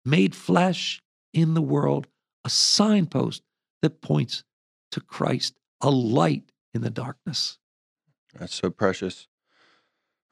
made 0.06 0.36
flesh 0.36 1.02
in 1.34 1.54
the 1.54 1.62
world, 1.62 2.08
a 2.44 2.50
signpost 2.50 3.44
that 3.82 4.02
points 4.02 4.44
to 4.92 5.02
Christ, 5.02 5.56
a 5.82 5.90
light 5.90 6.52
in 6.74 6.82
the 6.82 6.90
darkness. 6.90 7.58
That's 8.38 8.56
so 8.56 8.70
precious. 8.70 9.28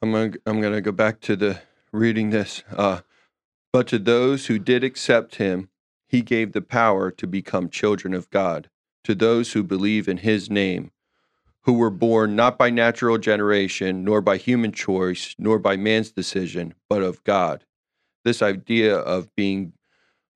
I'm 0.02 0.12
gonna 0.12 0.34
I'm 0.46 0.62
gonna 0.62 0.82
go 0.82 0.92
back 0.92 1.20
to 1.22 1.36
the 1.36 1.62
reading 1.92 2.30
this. 2.30 2.64
Uh, 2.76 3.02
but 3.74 3.88
to 3.88 4.00
those 4.00 4.48
who 4.48 4.60
did 4.60 4.84
accept 4.84 5.36
him, 5.36 5.70
he 6.08 6.22
gave 6.22 6.54
the 6.54 6.62
power 6.62 7.12
to 7.12 7.28
become 7.28 7.70
children 7.70 8.14
of 8.14 8.30
God, 8.30 8.70
to 9.04 9.16
those 9.16 9.54
who 9.54 9.64
believe 9.64 10.08
in 10.08 10.18
his 10.18 10.50
name, 10.50 10.92
who 11.68 11.74
were 11.74 11.90
born 11.90 12.34
not 12.34 12.58
by 12.58 12.70
natural 12.70 13.18
generation, 13.18 14.06
nor 14.06 14.22
by 14.22 14.38
human 14.38 14.72
choice, 14.72 15.36
nor 15.38 15.60
by 15.60 15.76
man's 15.76 16.14
decision, 16.14 16.74
but 16.90 17.04
of 17.04 17.22
God. 17.26 17.66
This 18.24 18.42
idea 18.42 18.96
of 18.96 19.36
being 19.36 19.74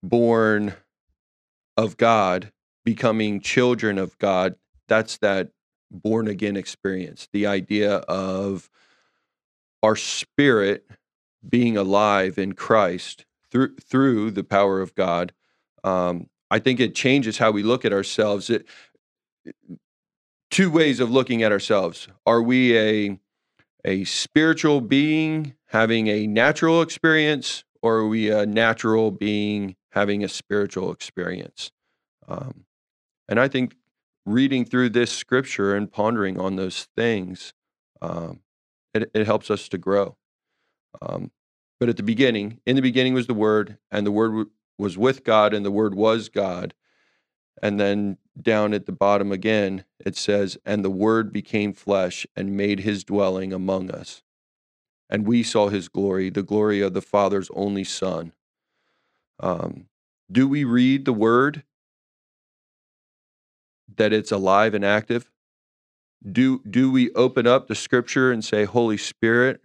born 0.03 0.73
of 1.77 1.95
God, 1.95 2.51
becoming 2.83 3.39
children 3.39 3.97
of 3.97 4.17
God, 4.17 4.55
that's 4.89 5.17
that 5.19 5.51
born 5.89 6.27
again 6.27 6.57
experience. 6.57 7.29
The 7.31 7.47
idea 7.47 7.95
of 8.09 8.69
our 9.81 9.95
spirit 9.95 10.85
being 11.47 11.77
alive 11.77 12.38
in 12.38 12.55
Christ 12.55 13.25
through 13.50 13.77
through 13.77 14.31
the 14.31 14.43
power 14.43 14.81
of 14.81 14.93
God. 14.95 15.31
Um, 15.85 16.27
I 16.50 16.59
think 16.59 16.81
it 16.81 16.93
changes 16.93 17.38
how 17.38 17.51
we 17.51 17.63
look 17.63 17.85
at 17.85 17.93
ourselves. 17.93 18.50
It, 18.50 18.65
two 20.51 20.70
ways 20.70 21.00
of 21.00 21.10
looking 21.10 21.41
at 21.41 21.51
ourselves. 21.51 22.08
Are 22.25 22.41
we 22.41 22.77
a 22.77 23.20
a 23.84 24.03
spiritual 24.03 24.79
being 24.79 25.55
having 25.67 26.08
a 26.08 26.27
natural 26.27 26.84
experience, 26.84 27.63
or 27.81 27.96
are 27.96 28.08
we 28.08 28.29
a 28.29 28.46
natural 28.46 29.10
being 29.10 29.75
having 29.91 30.24
a 30.24 30.27
spiritual 30.27 30.91
experience? 30.91 31.72
Um, 32.27 32.65
and 33.27 33.39
I 33.39 33.48
think 33.48 33.75
reading 34.25 34.65
through 34.65 34.89
this 34.89 35.12
scripture 35.12 35.75
and 35.75 35.91
pondering 35.91 36.39
on 36.39 36.58
those 36.58 36.88
things, 36.96 37.53
um, 38.01 38.41
it, 38.93 39.10
it, 39.15 39.25
helps 39.25 39.50
us 39.50 39.67
to 39.70 39.79
grow. 39.79 40.15
Um, 41.01 41.31
but 41.79 41.89
at 41.89 41.98
the 41.98 42.03
beginning, 42.03 42.60
in 42.65 42.75
the 42.75 42.81
beginning 42.81 43.15
was 43.15 43.25
the 43.25 43.34
Word, 43.34 43.77
and 43.89 44.05
the 44.05 44.12
Word 44.12 44.48
was 44.77 44.98
with 44.98 45.24
God, 45.24 45.53
and 45.53 45.65
the 45.65 45.72
Word 45.72 45.96
was 45.96 46.29
God. 46.29 46.75
And 47.62 47.79
then 47.79 48.17
down 48.39 48.74
at 48.74 48.86
the 48.86 48.91
bottom 48.91 49.31
again, 49.31 49.86
it 50.00 50.15
says, 50.15 50.58
And 50.65 50.84
the 50.84 50.89
Word 50.91 51.31
became 51.31 51.74
flesh 51.74 52.25
and 52.36 52.58
made 52.58 52.81
his 52.81 53.03
dwelling 53.03 53.53
among 53.53 53.91
us. 53.91 54.24
And 55.10 55.27
we 55.27 55.43
saw 55.43 55.70
his 55.70 55.89
glory, 55.89 56.29
the 56.29 56.43
glory 56.43 56.81
of 56.81 56.93
the 56.93 57.01
Father's 57.01 57.50
only 57.53 57.84
Son. 57.84 58.34
Um, 59.39 59.88
do 60.31 60.48
we 60.48 60.63
read 60.63 61.05
the 61.05 61.13
Word 61.13 61.63
that 63.98 64.13
it's 64.13 64.31
alive 64.31 64.74
and 64.74 64.86
active? 64.86 65.29
Do, 66.29 66.62
do 66.70 66.91
we 66.91 67.12
open 67.13 67.48
up 67.48 67.67
the 67.67 67.75
scripture 67.75 68.31
and 68.31 68.46
say, 68.46 68.63
Holy 68.65 68.98
Spirit, 68.98 69.62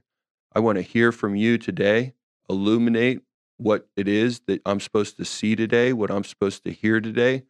I 0.55 0.61
want 0.61 0.77
to 0.77 0.83
hear 0.83 1.13
from 1.13 1.37
you 1.37 1.59
today, 1.59 2.15
illuminate 2.49 3.21
what 3.59 3.89
it 3.97 4.09
is 4.09 4.41
that 4.47 4.63
I'm 4.65 4.81
supposed 4.81 5.17
to 5.19 5.25
see 5.25 5.55
today, 5.55 5.93
what 5.93 6.11
I'm 6.11 6.25
supposed 6.25 6.65
to 6.65 6.73
hear 6.73 7.01
today? 7.01 7.45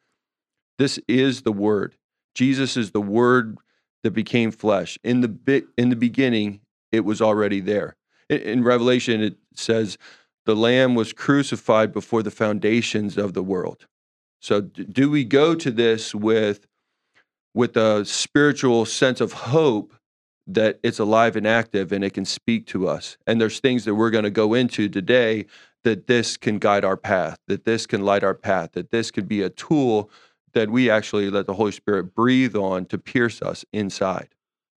This 0.78 0.98
is 1.08 1.42
the 1.42 1.52
word. 1.52 1.96
Jesus 2.34 2.76
is 2.76 2.90
the 2.90 3.00
word 3.00 3.56
that 4.02 4.10
became 4.12 4.50
flesh. 4.50 4.98
In 5.02 5.20
the 5.20 5.28
bit 5.28 5.66
in 5.76 5.88
the 5.88 5.96
beginning, 5.96 6.60
it 6.92 7.00
was 7.00 7.20
already 7.20 7.60
there. 7.60 7.96
In, 8.28 8.38
in 8.38 8.64
Revelation, 8.64 9.22
it 9.22 9.36
says, 9.54 9.98
"The 10.44 10.56
Lamb 10.56 10.94
was 10.94 11.12
crucified 11.12 11.92
before 11.92 12.22
the 12.22 12.30
foundations 12.30 13.16
of 13.16 13.32
the 13.32 13.42
world." 13.42 13.86
So, 14.40 14.60
do 14.60 15.10
we 15.10 15.24
go 15.24 15.54
to 15.54 15.70
this 15.70 16.14
with 16.14 16.66
with 17.54 17.76
a 17.76 18.04
spiritual 18.04 18.84
sense 18.84 19.20
of 19.20 19.32
hope 19.32 19.94
that 20.46 20.78
it's 20.82 20.98
alive 20.98 21.34
and 21.36 21.46
active 21.46 21.90
and 21.90 22.04
it 22.04 22.12
can 22.12 22.26
speak 22.26 22.66
to 22.66 22.86
us? 22.86 23.16
And 23.26 23.40
there's 23.40 23.60
things 23.60 23.84
that 23.86 23.94
we're 23.94 24.10
going 24.10 24.24
to 24.24 24.30
go 24.30 24.54
into 24.54 24.88
today 24.88 25.46
that 25.84 26.06
this 26.06 26.36
can 26.36 26.58
guide 26.58 26.84
our 26.84 26.96
path, 26.96 27.38
that 27.46 27.64
this 27.64 27.86
can 27.86 28.04
light 28.04 28.22
our 28.22 28.34
path, 28.34 28.72
that 28.72 28.90
this 28.90 29.10
could 29.10 29.26
be 29.26 29.40
a 29.40 29.50
tool 29.50 30.10
that 30.56 30.70
we 30.70 30.88
actually 30.88 31.28
let 31.28 31.46
the 31.46 31.52
Holy 31.52 31.70
Spirit 31.70 32.14
breathe 32.14 32.56
on 32.56 32.86
to 32.86 32.96
pierce 32.96 33.42
us 33.42 33.62
inside. 33.74 34.28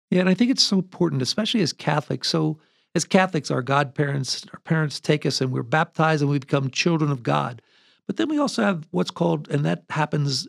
Yeah, 0.09 0.21
and 0.21 0.29
I 0.29 0.33
think 0.33 0.49
it's 0.49 0.63
so 0.63 0.77
important, 0.77 1.21
especially 1.21 1.61
as 1.61 1.71
Catholics. 1.71 2.29
So, 2.29 2.57
as 2.95 3.05
Catholics, 3.05 3.51
our 3.51 3.61
godparents, 3.61 4.43
our 4.53 4.59
parents 4.61 4.99
take 4.99 5.23
us 5.23 5.39
and 5.39 5.51
we're 5.51 5.61
baptized 5.61 6.23
and 6.23 6.31
we 6.31 6.39
become 6.39 6.71
children 6.71 7.11
of 7.11 7.21
God. 7.21 7.61
But 8.07 8.17
then 8.17 8.27
we 8.27 8.39
also 8.39 8.63
have 8.63 8.87
what's 8.89 9.11
called, 9.11 9.49
and 9.49 9.63
that 9.65 9.83
happens 9.91 10.47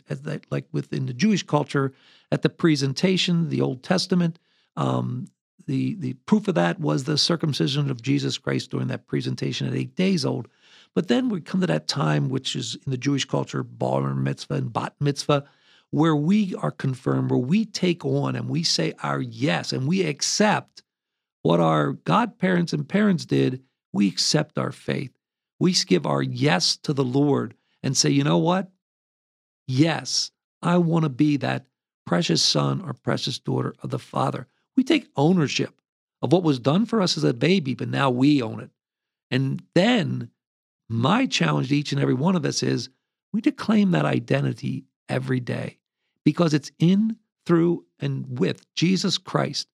like 0.51 0.67
within 0.73 1.05
the 1.05 1.13
Jewish 1.13 1.43
culture, 1.43 1.93
at 2.33 2.41
the 2.41 2.49
presentation, 2.49 3.51
the 3.51 3.61
Old 3.61 3.83
Testament. 3.83 4.39
Um, 4.77 5.27
the 5.67 5.95
the 5.97 6.15
proof 6.25 6.49
of 6.49 6.55
that 6.55 6.81
was 6.81 7.05
the 7.05 7.19
circumcision 7.19 7.91
of 7.91 8.01
Jesus 8.01 8.39
Christ 8.39 8.71
during 8.71 8.89
that 8.89 9.07
presentation 9.07 9.67
at 9.67 9.75
eight 9.75 9.95
days 9.95 10.25
old. 10.25 10.49
But 10.99 11.07
then 11.07 11.29
we 11.29 11.41
come 11.41 11.61
to 11.61 11.67
that 11.69 11.87
time, 11.87 12.29
which 12.29 12.57
is 12.57 12.77
in 12.85 12.91
the 12.91 12.99
Jewish 12.99 13.25
culture, 13.25 13.63
bar 13.63 14.13
mitzvah 14.17 14.55
and 14.55 14.73
bat 14.73 14.97
mitzvah, 14.99 15.45
where 15.91 16.17
we 16.17 16.57
are 16.57 16.73
confirmed, 16.73 17.31
where 17.31 17.39
we 17.39 17.67
take 17.67 18.05
on 18.05 18.35
and 18.35 18.49
we 18.49 18.65
say 18.65 18.95
our 19.05 19.21
yes 19.21 19.73
and 19.73 19.87
we 19.87 20.03
accept 20.03 20.83
what 21.43 21.61
our 21.61 21.93
godparents 21.93 22.73
and 22.73 22.89
parents 22.89 23.25
did. 23.25 23.63
We 23.93 24.09
accept 24.09 24.59
our 24.59 24.73
faith. 24.73 25.13
We 25.61 25.73
give 25.87 26.05
our 26.05 26.21
yes 26.21 26.77
to 26.79 26.93
the 26.93 27.05
Lord 27.05 27.55
and 27.81 27.97
say, 27.97 28.11
you 28.11 28.25
know 28.25 28.39
what? 28.39 28.69
Yes, 29.69 30.33
I 30.63 30.79
want 30.79 31.05
to 31.05 31.11
be 31.11 31.37
that 31.37 31.67
precious 32.07 32.43
son 32.43 32.83
or 32.85 32.93
precious 32.93 33.39
daughter 33.39 33.73
of 33.85 33.91
the 33.91 34.01
Father. 34.01 34.49
We 34.77 34.83
take 34.83 35.07
ownership 35.15 35.81
of 36.23 36.33
what 36.33 36.43
was 36.43 36.59
done 36.59 36.87
for 36.87 37.01
us 37.01 37.17
as 37.17 37.23
a 37.23 37.33
baby, 37.33 37.77
but 37.77 37.89
now 37.89 38.11
we 38.11 38.43
own 38.43 38.59
it. 38.59 38.71
And 39.31 39.63
then 39.77 40.31
my 40.89 41.27
challenge 41.27 41.69
to 41.69 41.77
each 41.77 41.93
and 41.93 42.01
every 42.01 42.15
one 42.15 42.37
of 42.37 42.45
us 42.45 42.63
is 42.63 42.89
we 43.33 43.41
to 43.43 43.53
claim 43.53 43.91
that 43.91 44.05
identity 44.05 44.85
every 45.09 45.41
day 45.41 45.79
because 46.25 46.55
it's 46.55 46.71
in, 46.79 47.17
through, 47.47 47.85
and 48.01 48.39
with 48.39 48.65
Jesus 48.75 49.19
Christ 49.19 49.69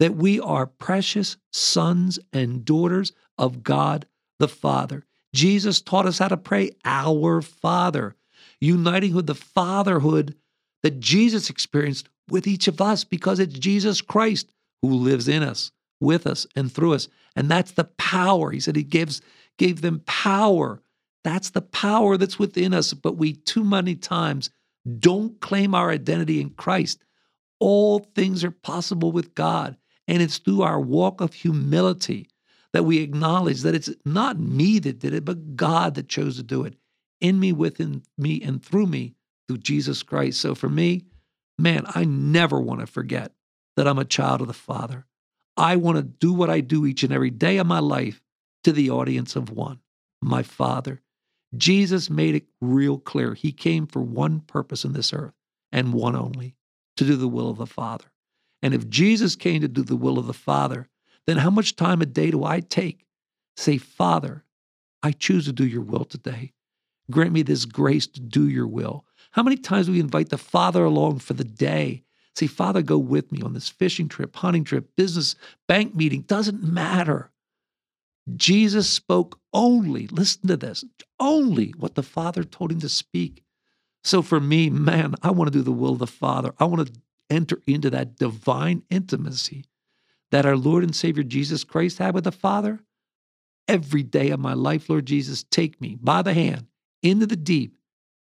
that 0.00 0.16
we 0.16 0.40
are 0.40 0.66
precious 0.66 1.36
sons 1.52 2.18
and 2.32 2.64
daughters 2.64 3.12
of 3.38 3.62
God 3.62 4.06
the 4.38 4.48
Father. 4.48 5.04
Jesus 5.34 5.80
taught 5.80 6.06
us 6.06 6.18
how 6.18 6.28
to 6.28 6.36
pray, 6.36 6.70
Our 6.84 7.42
Father, 7.42 8.16
uniting 8.60 9.14
with 9.14 9.26
the 9.26 9.34
fatherhood 9.34 10.34
that 10.82 10.98
Jesus 10.98 11.50
experienced 11.50 12.08
with 12.28 12.46
each 12.46 12.66
of 12.66 12.80
us 12.80 13.04
because 13.04 13.38
it's 13.38 13.58
Jesus 13.58 14.00
Christ 14.00 14.52
who 14.82 14.88
lives 14.88 15.28
in 15.28 15.42
us, 15.42 15.70
with 16.00 16.26
us, 16.26 16.46
and 16.56 16.72
through 16.72 16.94
us. 16.94 17.08
And 17.36 17.50
that's 17.50 17.72
the 17.72 17.84
power. 17.84 18.50
He 18.50 18.60
said 18.60 18.76
he 18.76 18.82
gives 18.82 19.20
gave 19.58 19.80
them 19.80 20.02
power. 20.06 20.82
That's 21.24 21.50
the 21.50 21.62
power 21.62 22.16
that's 22.16 22.38
within 22.38 22.72
us. 22.72 22.94
But 22.94 23.16
we 23.16 23.34
too 23.34 23.64
many 23.64 23.94
times 23.94 24.50
don't 24.98 25.40
claim 25.40 25.74
our 25.74 25.90
identity 25.90 26.40
in 26.40 26.50
Christ. 26.50 27.02
All 27.58 27.98
things 28.14 28.42
are 28.42 28.50
possible 28.50 29.12
with 29.12 29.34
God. 29.34 29.76
And 30.08 30.22
it's 30.22 30.38
through 30.38 30.62
our 30.62 30.80
walk 30.80 31.20
of 31.20 31.34
humility 31.34 32.28
that 32.72 32.84
we 32.84 32.98
acknowledge 32.98 33.62
that 33.62 33.74
it's 33.74 33.90
not 34.04 34.38
me 34.38 34.78
that 34.80 34.98
did 34.98 35.14
it, 35.14 35.24
but 35.24 35.56
God 35.56 35.94
that 35.94 36.08
chose 36.08 36.36
to 36.36 36.42
do 36.42 36.64
it 36.64 36.74
in 37.20 37.38
me, 37.38 37.52
within 37.52 38.02
me, 38.16 38.40
and 38.42 38.64
through 38.64 38.86
me 38.86 39.14
through 39.46 39.58
Jesus 39.58 40.02
Christ. 40.02 40.40
So 40.40 40.54
for 40.54 40.68
me, 40.68 41.04
man, 41.58 41.84
I 41.94 42.04
never 42.04 42.60
want 42.60 42.80
to 42.80 42.86
forget 42.86 43.32
that 43.76 43.88
I'm 43.88 43.98
a 43.98 44.04
child 44.04 44.40
of 44.40 44.46
the 44.46 44.52
Father. 44.52 45.06
I 45.56 45.76
want 45.76 45.96
to 45.96 46.02
do 46.02 46.32
what 46.32 46.50
I 46.50 46.60
do 46.60 46.86
each 46.86 47.02
and 47.02 47.12
every 47.12 47.30
day 47.30 47.58
of 47.58 47.66
my 47.66 47.80
life 47.80 48.22
to 48.64 48.72
the 48.72 48.90
audience 48.90 49.36
of 49.36 49.50
one, 49.50 49.80
my 50.20 50.42
Father. 50.42 51.02
Jesus 51.56 52.10
made 52.10 52.34
it 52.34 52.46
real 52.60 52.98
clear. 52.98 53.34
He 53.34 53.52
came 53.52 53.86
for 53.86 54.02
one 54.02 54.40
purpose 54.40 54.84
in 54.84 54.92
this 54.92 55.12
earth 55.12 55.34
and 55.72 55.92
one 55.92 56.14
only 56.14 56.56
to 56.96 57.04
do 57.04 57.16
the 57.16 57.28
will 57.28 57.50
of 57.50 57.58
the 57.58 57.66
Father. 57.66 58.06
And 58.62 58.74
if 58.74 58.88
Jesus 58.88 59.36
came 59.36 59.62
to 59.62 59.68
do 59.68 59.82
the 59.82 59.96
will 59.96 60.18
of 60.18 60.26
the 60.26 60.32
Father, 60.32 60.88
then 61.26 61.38
how 61.38 61.50
much 61.50 61.76
time 61.76 62.02
a 62.02 62.06
day 62.06 62.30
do 62.30 62.44
I 62.44 62.60
take? 62.60 63.06
Say, 63.56 63.78
Father, 63.78 64.44
I 65.02 65.12
choose 65.12 65.46
to 65.46 65.52
do 65.52 65.66
your 65.66 65.82
will 65.82 66.04
today. 66.04 66.52
Grant 67.10 67.32
me 67.32 67.42
this 67.42 67.64
grace 67.64 68.06
to 68.06 68.20
do 68.20 68.48
your 68.48 68.66
will. 68.66 69.04
How 69.32 69.42
many 69.42 69.56
times 69.56 69.86
do 69.86 69.92
we 69.92 70.00
invite 70.00 70.28
the 70.28 70.38
Father 70.38 70.84
along 70.84 71.20
for 71.20 71.34
the 71.34 71.44
day? 71.44 72.04
Say, 72.34 72.46
Father, 72.46 72.82
go 72.82 72.98
with 72.98 73.32
me 73.32 73.42
on 73.42 73.54
this 73.54 73.68
fishing 73.68 74.08
trip, 74.08 74.36
hunting 74.36 74.64
trip, 74.64 74.94
business, 74.96 75.34
bank 75.66 75.94
meeting, 75.94 76.22
doesn't 76.22 76.62
matter. 76.62 77.30
Jesus 78.36 78.88
spoke 78.88 79.38
only, 79.52 80.06
listen 80.08 80.46
to 80.48 80.56
this, 80.56 80.84
only 81.18 81.74
what 81.76 81.94
the 81.94 82.02
Father 82.02 82.44
told 82.44 82.72
him 82.72 82.80
to 82.80 82.88
speak. 82.88 83.42
So 84.04 84.22
for 84.22 84.40
me, 84.40 84.70
man, 84.70 85.14
I 85.22 85.30
want 85.30 85.52
to 85.52 85.58
do 85.58 85.62
the 85.62 85.72
will 85.72 85.92
of 85.92 85.98
the 85.98 86.06
Father. 86.06 86.54
I 86.58 86.64
want 86.64 86.86
to 86.86 87.00
enter 87.28 87.60
into 87.66 87.90
that 87.90 88.16
divine 88.16 88.82
intimacy 88.90 89.64
that 90.30 90.46
our 90.46 90.56
Lord 90.56 90.84
and 90.84 90.94
Savior 90.94 91.22
Jesus 91.22 91.64
Christ 91.64 91.98
had 91.98 92.14
with 92.14 92.24
the 92.24 92.32
Father. 92.32 92.80
Every 93.68 94.02
day 94.02 94.30
of 94.30 94.40
my 94.40 94.54
life, 94.54 94.88
Lord 94.88 95.06
Jesus, 95.06 95.44
take 95.44 95.80
me 95.80 95.96
by 96.00 96.22
the 96.22 96.34
hand 96.34 96.66
into 97.02 97.26
the 97.26 97.36
deep 97.36 97.76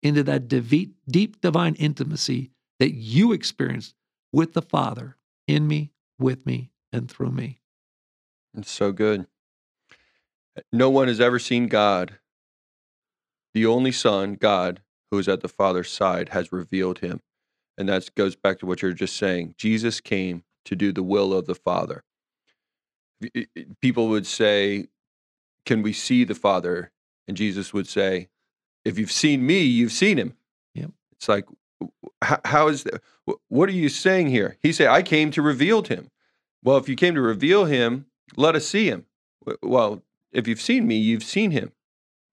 into 0.07 0.23
that 0.23 0.49
deep, 0.49 1.41
divine 1.41 1.75
intimacy 1.75 2.51
that 2.79 2.95
you 2.95 3.33
experienced 3.33 3.95
with 4.33 4.53
the 4.53 4.63
Father 4.63 5.17
in 5.47 5.67
me, 5.67 5.91
with 6.19 6.45
me, 6.47 6.71
and 6.93 7.11
through 7.11 7.33
me. 7.33 7.61
It's 8.57 8.71
so 8.71 8.93
good. 8.93 9.27
No 10.73 10.91
one 10.91 11.09
has 11.09 11.21
ever 11.21 11.39
seen 11.39 11.69
God. 11.69 12.19
The 13.55 13.67
only 13.67 13.93
Son, 13.93 14.35
God, 14.35 14.81
who 15.11 15.19
is 15.19 15.29
at 15.29 15.41
the 15.41 15.49
Father's 15.49 15.91
side, 15.91 16.31
has 16.31 16.53
revealed 16.53 16.99
him. 16.99 17.21
And 17.79 17.89
that 17.89 18.15
goes 18.15 18.37
back 18.37 18.59
to 18.61 18.67
what 18.67 18.83
you're 18.83 18.93
just 18.93 19.17
saying. 19.17 19.55
Jesus 19.59 20.01
came 20.01 20.45
to 20.65 20.75
do 20.77 20.93
the 20.93 21.03
will 21.03 21.33
of 21.33 21.47
the 21.47 21.55
Father. 21.55 22.05
People 23.81 24.09
would 24.09 24.27
say, 24.27 24.87
Can 25.65 25.83
we 25.83 25.93
see 25.93 26.25
the 26.25 26.35
Father? 26.35 26.93
And 27.29 27.37
Jesus 27.37 27.73
would 27.73 27.89
say, 27.89 28.29
if 28.87 29.01
you've 29.01 29.13
seen 29.13 29.45
me, 29.45 29.63
you've 29.63 29.93
seen 29.93 30.17
him. 30.17 30.35
Yep. 30.75 30.91
It's 31.13 31.29
like, 31.29 31.47
how, 32.23 32.69
is 32.69 32.85
that? 32.85 33.03
What 33.49 33.69
are 33.69 33.73
you 33.73 33.89
saying 33.89 34.29
here? 34.29 34.57
He 34.63 34.73
said, 34.73 34.87
I 34.87 35.03
came 35.03 35.33
to 35.33 35.43
reveal 35.43 35.83
him. 35.83 36.11
Well, 36.63 36.77
if 36.77 36.89
you 36.89 36.95
came 36.95 37.15
to 37.17 37.21
reveal 37.21 37.65
him, 37.65 38.07
let 38.37 38.55
us 38.55 38.67
see 38.67 38.87
him. 38.89 39.07
Well, 39.61 40.03
if 40.37 40.47
you've 40.47 40.61
seen 40.61 40.87
me, 40.87 40.97
you've 40.97 41.25
seen 41.25 41.51
him. 41.51 41.73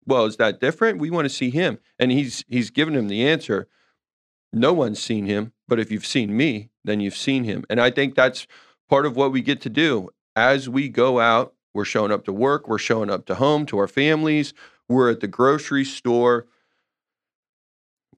Well, 0.05 0.25
is 0.25 0.37
that 0.37 0.59
different? 0.59 0.99
We 0.99 1.11
want 1.11 1.25
to 1.25 1.29
see 1.29 1.51
him. 1.51 1.79
And 1.99 2.11
he's 2.11 2.43
he's 2.47 2.71
given 2.71 2.95
him 2.95 3.07
the 3.07 3.27
answer. 3.27 3.67
No 4.51 4.73
one's 4.73 5.01
seen 5.01 5.27
him, 5.27 5.53
but 5.67 5.79
if 5.79 5.91
you've 5.91 6.05
seen 6.05 6.35
me, 6.35 6.71
then 6.83 6.99
you've 6.99 7.15
seen 7.15 7.43
him. 7.43 7.63
And 7.69 7.79
I 7.79 7.91
think 7.91 8.15
that's 8.15 8.47
part 8.89 9.05
of 9.05 9.15
what 9.15 9.31
we 9.31 9.41
get 9.41 9.61
to 9.61 9.69
do 9.69 10.09
as 10.35 10.67
we 10.67 10.89
go 10.89 11.19
out. 11.19 11.53
We're 11.73 11.85
showing 11.85 12.11
up 12.11 12.25
to 12.25 12.33
work, 12.33 12.67
we're 12.67 12.77
showing 12.77 13.09
up 13.09 13.25
to 13.27 13.35
home, 13.35 13.65
to 13.67 13.77
our 13.77 13.87
families, 13.87 14.53
we're 14.89 15.09
at 15.09 15.21
the 15.21 15.27
grocery 15.27 15.85
store. 15.85 16.47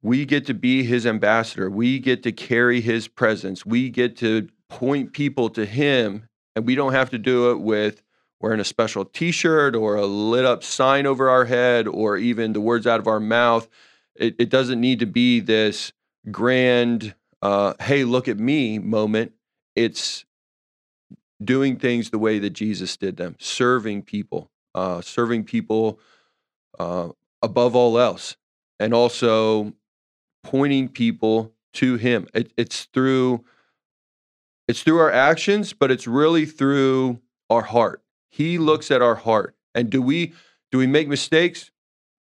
We 0.02 0.26
get 0.26 0.46
to 0.48 0.54
be 0.54 0.84
his 0.84 1.06
ambassador. 1.06 1.70
We 1.70 2.00
get 2.00 2.24
to 2.24 2.32
carry 2.32 2.82
his 2.82 3.08
presence. 3.08 3.66
We 3.66 3.90
get 3.90 4.18
to 4.18 4.50
point 4.70 5.14
people 5.14 5.50
to 5.52 5.66
him, 5.66 6.28
and 6.56 6.66
we 6.66 6.76
don't 6.76 6.94
have 6.94 7.12
to 7.12 7.18
do 7.18 7.52
it 7.52 7.60
with 7.60 8.03
wearing 8.44 8.60
a 8.60 8.66
special 8.66 9.06
t 9.06 9.32
shirt 9.32 9.74
or 9.74 9.96
a 9.96 10.06
lit 10.06 10.44
up 10.44 10.66
sign 10.66 11.08
over 11.08 11.30
our 11.30 11.46
head 11.46 11.88
or 11.88 12.18
even 12.18 12.52
the 12.52 12.60
words 12.60 12.86
out 12.86 13.00
of 13.00 13.08
our 13.08 13.22
mouth. 13.22 13.70
It, 14.16 14.36
it 14.38 14.50
doesn't 14.50 14.82
need 14.82 15.00
to 15.00 15.06
be 15.06 15.40
this 15.40 15.94
grand, 16.30 17.16
uh, 17.42 17.74
hey, 17.80 18.04
look 18.04 18.28
at 18.28 18.38
me 18.38 18.80
moment. 18.80 19.32
It's 19.78 20.26
doing 21.42 21.78
things 21.78 22.10
the 22.10 22.20
way 22.20 22.38
that 22.40 22.50
Jesus 22.50 22.98
did 22.98 23.16
them, 23.16 23.38
serving 23.40 24.02
people, 24.02 24.52
uh, 24.76 25.00
serving 25.00 25.46
people 25.46 25.98
uh, 26.78 27.10
above 27.42 27.78
all 27.78 27.98
else, 27.98 28.36
and 28.78 28.94
also 28.94 29.72
pointing 30.44 30.90
people 30.90 31.54
to 31.76 31.96
Him. 31.96 32.28
It, 32.34 32.52
it's 32.58 32.84
through 32.94 33.46
it's 34.68 34.84
through 34.84 35.00
our 35.00 35.12
actions, 35.12 35.72
but 35.72 35.92
it's 35.92 36.08
really 36.08 36.46
through 36.46 37.22
our 37.50 37.62
heart. 37.62 38.04
He 38.34 38.58
looks 38.58 38.90
at 38.90 39.04
our 39.04 39.14
heart, 39.14 39.56
and 39.76 39.92
do 39.92 40.02
we 40.02 40.34
do 40.72 40.80
we 40.80 40.88
make 40.88 41.08
mistakes? 41.08 41.70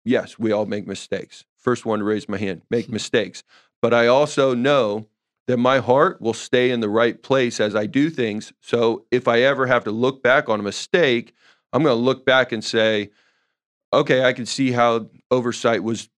Yes, 0.05 0.39
we 0.39 0.53
all 0.53 0.65
make 0.65 0.87
mistakes. 0.87 1.45
First 1.57 1.85
one 1.85 1.99
to 1.99 2.05
raise 2.05 2.29
my 2.29 2.39
hand, 2.39 2.63
make 2.71 2.89
mistakes. 3.01 3.43
But 3.83 3.93
I 3.93 4.07
also 4.07 4.55
know 4.55 5.09
that 5.49 5.57
my 5.57 5.79
heart 5.81 6.23
will 6.23 6.33
stay 6.33 6.71
in 6.71 6.79
the 6.79 6.89
right 6.89 7.21
place 7.21 7.59
as 7.59 7.75
I 7.75 7.87
do 7.87 8.09
things. 8.09 8.53
So 8.61 9.05
if 9.11 9.27
I 9.27 9.41
ever 9.41 9.67
have 9.67 9.83
to 9.83 9.91
look 9.91 10.23
back 10.23 10.49
on 10.49 10.61
a 10.61 10.63
mistake, 10.63 11.35
I'm 11.73 11.83
going 11.83 11.97
to 11.97 12.01
look 12.01 12.25
back 12.25 12.53
and 12.53 12.63
say, 12.63 13.11
okay, 13.93 14.25
I 14.25 14.33
can 14.33 14.47
see 14.47 14.71
how 14.71 15.09
oversight 15.33 15.83
was 15.83 16.09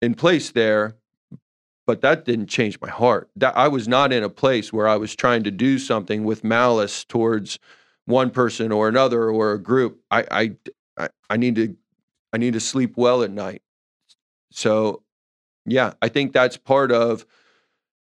in 0.00 0.14
place 0.14 0.52
there, 0.52 0.94
but 1.84 2.00
that 2.02 2.24
didn't 2.24 2.46
change 2.46 2.80
my 2.80 2.90
heart. 2.90 3.28
That 3.34 3.56
I 3.56 3.66
was 3.66 3.88
not 3.88 4.12
in 4.12 4.22
a 4.22 4.30
place 4.30 4.72
where 4.72 4.86
I 4.86 4.96
was 4.96 5.16
trying 5.16 5.42
to 5.42 5.50
do 5.50 5.80
something 5.80 6.22
with 6.22 6.44
malice 6.44 7.04
towards 7.04 7.58
one 8.06 8.30
person 8.30 8.72
or 8.72 8.88
another 8.88 9.28
or 9.30 9.52
a 9.52 9.62
group. 9.62 10.00
I 10.10 10.56
I 10.98 11.08
I 11.28 11.36
need 11.36 11.56
to 11.56 11.76
I 12.32 12.38
need 12.38 12.54
to 12.54 12.60
sleep 12.60 12.96
well 12.96 13.22
at 13.22 13.30
night. 13.30 13.62
So, 14.50 15.02
yeah, 15.66 15.94
I 16.00 16.08
think 16.08 16.32
that's 16.32 16.56
part 16.56 16.90
of 16.90 17.26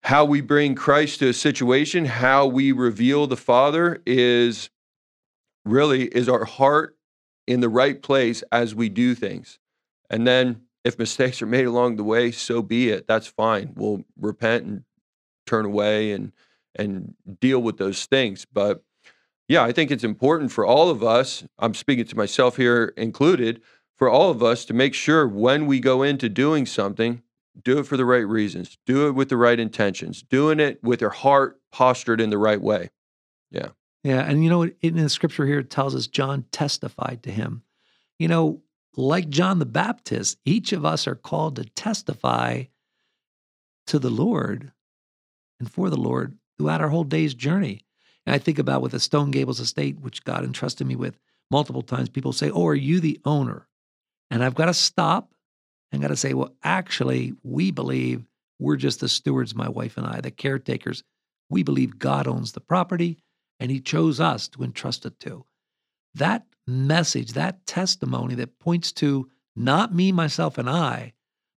how 0.02 0.24
we 0.24 0.40
bring 0.40 0.74
Christ 0.74 1.20
to 1.20 1.28
a 1.28 1.33
situation, 1.33 2.07
how 2.07 2.46
we 2.46 2.72
reveal 2.72 3.26
the 3.26 3.37
Father 3.37 4.02
is 4.05 4.70
really 5.64 6.05
is 6.07 6.28
our 6.28 6.44
heart 6.44 6.96
in 7.46 7.61
the 7.61 7.68
right 7.68 8.02
place 8.02 8.42
as 8.50 8.74
we 8.74 8.88
do 8.88 9.14
things. 9.14 9.59
And 10.11 10.26
then 10.26 10.62
if 10.85 10.98
mistakes 10.98 11.40
are 11.42 11.46
made 11.46 11.66
along 11.66 11.96
the 11.96 12.05
way, 12.05 12.33
so 12.33 12.62
be 12.62 12.90
it. 12.90 13.07
That's 13.07 13.26
fine. 13.26 13.72
We'll 13.76 14.05
repent 14.18 14.64
and 14.64 14.85
turn 15.46 15.64
away 15.64 16.12
and 16.12 16.33
and 16.74 17.14
deal 17.38 17.61
with 17.61 17.76
those 17.76 18.07
things. 18.07 18.46
But 18.50 18.83
yeah, 19.48 19.62
I 19.62 19.72
think 19.72 19.90
it's 19.90 20.05
important 20.05 20.52
for 20.52 20.64
all 20.64 20.88
of 20.88 21.02
us, 21.02 21.44
I'm 21.59 21.74
speaking 21.74 22.05
to 22.07 22.16
myself 22.16 22.57
here 22.57 22.92
included, 22.96 23.61
for 23.96 24.09
all 24.09 24.31
of 24.31 24.42
us 24.42 24.64
to 24.66 24.74
make 24.74 24.94
sure 24.94 25.28
when 25.28 25.66
we 25.66 25.78
go 25.78 26.02
into 26.02 26.28
doing 26.28 26.66
something, 26.66 27.22
do 27.62 27.78
it 27.78 27.87
for 27.87 27.96
the 27.96 28.05
right 28.05 28.26
reasons, 28.26 28.78
do 28.87 29.07
it 29.07 29.12
with 29.12 29.28
the 29.28 29.37
right 29.37 29.61
intentions, 29.61 30.22
doing 30.22 30.59
it 30.59 30.83
with 30.83 31.00
your 31.00 31.11
heart 31.11 31.61
postured 31.70 32.20
in 32.20 32.31
the 32.31 32.38
right 32.38 32.61
way. 32.61 32.90
Yeah. 33.50 33.68
Yeah. 34.02 34.22
And 34.22 34.42
you 34.42 34.50
know, 34.50 34.64
in 34.64 34.96
the 34.96 35.09
scripture 35.09 35.46
here, 35.46 35.61
it 35.61 35.70
tells 35.70 35.94
us 35.94 36.07
John 36.07 36.44
testified 36.50 37.22
to 37.24 37.31
him. 37.31 37.62
You 38.18 38.28
know, 38.28 38.62
like 38.96 39.28
John 39.28 39.59
the 39.59 39.66
Baptist, 39.66 40.38
each 40.44 40.72
of 40.72 40.85
us 40.85 41.07
are 41.07 41.14
called 41.14 41.57
to 41.57 41.64
testify 41.64 42.64
to 43.87 43.98
the 43.98 44.11
Lord 44.11 44.72
and 45.61 45.70
for 45.70 45.90
the 45.90 45.96
Lord 45.96 46.37
throughout 46.59 46.81
our 46.81 46.88
whole 46.88 47.05
day's 47.05 47.35
journey. 47.35 47.85
And 48.26 48.35
I 48.35 48.38
think 48.38 48.58
about 48.58 48.82
with 48.82 48.92
the 48.92 49.00
Stone 49.00 49.30
Gables 49.30 49.61
estate, 49.61 49.98
which 50.00 50.24
God 50.24 50.44
entrusted 50.44 50.87
me 50.87 50.96
with 50.96 51.18
multiple 51.50 51.82
times, 51.82 52.08
people 52.08 52.32
say, 52.32 52.50
Oh, 52.50 52.66
are 52.66 52.74
you 52.74 53.00
the 53.00 53.20
owner? 53.24 53.68
And 54.30 54.42
I've 54.42 54.54
got 54.54 54.66
to 54.66 54.74
stop 54.74 55.32
and 55.90 56.00
got 56.00 56.08
to 56.08 56.16
say, 56.16 56.35
Well, 56.35 56.54
actually, 56.62 57.35
we 57.42 57.70
believe 57.70 58.24
we're 58.58 58.76
just 58.76 59.00
the 59.00 59.08
stewards, 59.08 59.54
my 59.54 59.68
wife 59.68 59.96
and 59.96 60.06
I, 60.06 60.20
the 60.20 60.30
caretakers. 60.30 61.02
We 61.50 61.62
believe 61.62 61.98
God 61.98 62.26
owns 62.26 62.52
the 62.52 62.61
property 62.61 63.18
and 63.61 63.70
he 63.70 63.80
chose 63.80 64.20
us 64.20 64.48
to 64.48 64.62
entrust 64.62 65.04
it 65.04 65.18
to. 65.20 65.44
That 66.14 66.46
message, 66.66 67.32
that 67.32 67.66
testimony 67.66 68.35
that 68.37 68.58
points 68.58 68.92
to 68.92 69.28
not 69.54 69.94
me, 69.94 70.12
myself, 70.12 70.58
and 70.58 70.70
I, 70.70 71.12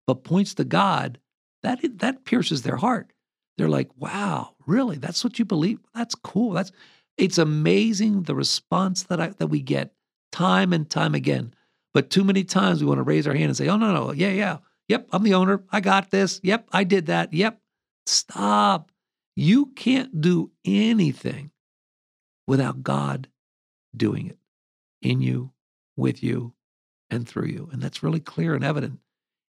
but 0.08 0.23
points 0.23 0.54
to 0.56 0.63
God, 0.63 1.19
that, 1.63 1.80
that 1.99 2.25
pierces 2.25 2.63
their 2.63 2.75
heart. 2.75 3.13
They're 3.58 3.69
like, 3.69 3.89
wow, 3.97 4.55
really? 4.67 4.97
That's 4.97 5.23
what 5.23 5.39
you 5.39 5.45
believe? 5.45 5.80
That's 5.93 6.15
cool. 6.15 6.51
That's 6.51 6.71
it's 7.17 7.38
amazing 7.38 8.23
the 8.23 8.36
response 8.36 9.04
that 9.04 9.21
I, 9.21 9.28
that 9.30 9.47
we 9.47 9.62
get 9.62 9.93
time 10.32 10.73
and 10.73 10.89
time 10.89 11.15
again. 11.15 11.54
But 11.93 12.10
too 12.10 12.23
many 12.23 12.43
times 12.43 12.82
we 12.82 12.88
want 12.88 12.99
to 12.99 13.04
raise 13.04 13.25
our 13.25 13.34
hand 13.34 13.45
and 13.45 13.58
say, 13.58 13.69
oh 13.69 13.78
no, 13.78 13.93
no, 13.93 14.12
yeah, 14.12 14.32
yeah. 14.32 14.58
Yep, 14.89 15.08
I'm 15.12 15.23
the 15.23 15.34
owner. 15.34 15.63
I 15.71 15.80
got 15.80 16.12
this. 16.12 16.39
Yep, 16.43 16.67
I 16.71 16.84
did 16.84 17.08
that. 17.08 17.34
Yep. 17.34 17.60
Stop. 18.06 18.91
You 19.36 19.67
can't 19.67 20.21
do 20.21 20.51
anything 20.63 21.51
without 22.47 22.84
God 22.84 23.28
doing 23.95 24.28
it 24.28 24.38
in 25.01 25.21
you, 25.21 25.51
with 25.95 26.21
you, 26.21 26.54
and 27.10 27.28
through 27.28 27.47
you. 27.47 27.69
And 27.71 27.82
that's 27.82 28.04
really 28.04 28.19
clear 28.19 28.56
and 28.56 28.63
evident 28.63 28.99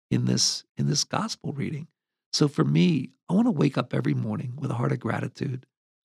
in 0.10 0.26
this 0.26 0.64
in 0.78 0.88
this 0.88 1.04
gospel 1.04 1.54
reading. 1.54 1.88
So 2.32 2.48
for 2.48 2.64
me, 2.64 3.12
I 3.30 3.34
want 3.34 3.48
to 3.48 3.52
wake 3.52 3.78
up 3.78 3.94
every 3.94 4.14
morning 4.14 4.54
with 4.58 4.72
a 4.72 4.76
heart 4.76 4.92
of 4.92 5.00
gratitude. 5.00 5.66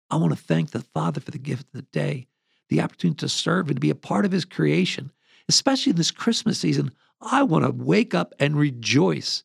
I 0.10 0.18
want 0.18 0.32
to 0.32 0.42
thank 0.42 0.72
the 0.72 0.82
Father 0.82 1.20
for 1.20 1.32
the 1.32 1.38
gift 1.38 1.68
of 1.68 1.74
the 1.74 1.82
day, 1.84 2.28
the 2.70 2.82
opportunity 2.82 3.18
to 3.18 3.30
serve 3.30 3.68
and 3.68 3.76
to 3.76 3.82
be 3.82 3.90
a 3.90 3.96
part 3.96 4.26
of 4.26 4.32
His 4.32 4.46
creation, 4.46 5.12
especially 5.50 5.92
in 5.92 5.98
this 5.98 6.12
Christmas 6.12 6.60
season. 6.60 6.92
I 7.22 7.44
want 7.44 7.66
to 7.66 7.72
wake 7.72 8.14
up 8.14 8.34
and 8.40 8.58
rejoice 8.58 9.44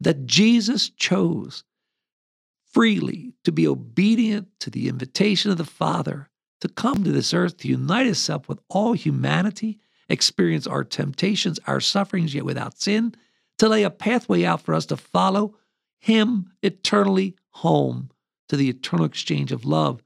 that 0.00 0.26
Jesus 0.26 0.90
chose 0.90 1.64
freely 2.72 3.34
to 3.44 3.52
be 3.52 3.66
obedient 3.68 4.48
to 4.60 4.70
the 4.70 4.88
invitation 4.88 5.50
of 5.50 5.58
the 5.58 5.64
Father 5.64 6.28
to 6.60 6.68
come 6.68 7.02
to 7.02 7.12
this 7.12 7.34
earth 7.34 7.56
to 7.58 7.68
unite 7.68 8.06
Himself 8.06 8.48
with 8.48 8.60
all 8.68 8.92
humanity, 8.92 9.80
experience 10.08 10.66
our 10.66 10.84
temptations, 10.84 11.58
our 11.66 11.80
sufferings, 11.80 12.34
yet 12.34 12.44
without 12.44 12.78
sin, 12.78 13.14
to 13.58 13.68
lay 13.68 13.82
a 13.82 13.90
pathway 13.90 14.44
out 14.44 14.60
for 14.60 14.72
us 14.72 14.86
to 14.86 14.96
follow 14.96 15.56
him 16.02 16.50
eternally 16.62 17.36
home 17.50 18.10
to 18.48 18.56
the 18.56 18.68
eternal 18.68 19.06
exchange 19.06 19.52
of 19.52 19.64
love. 19.64 20.02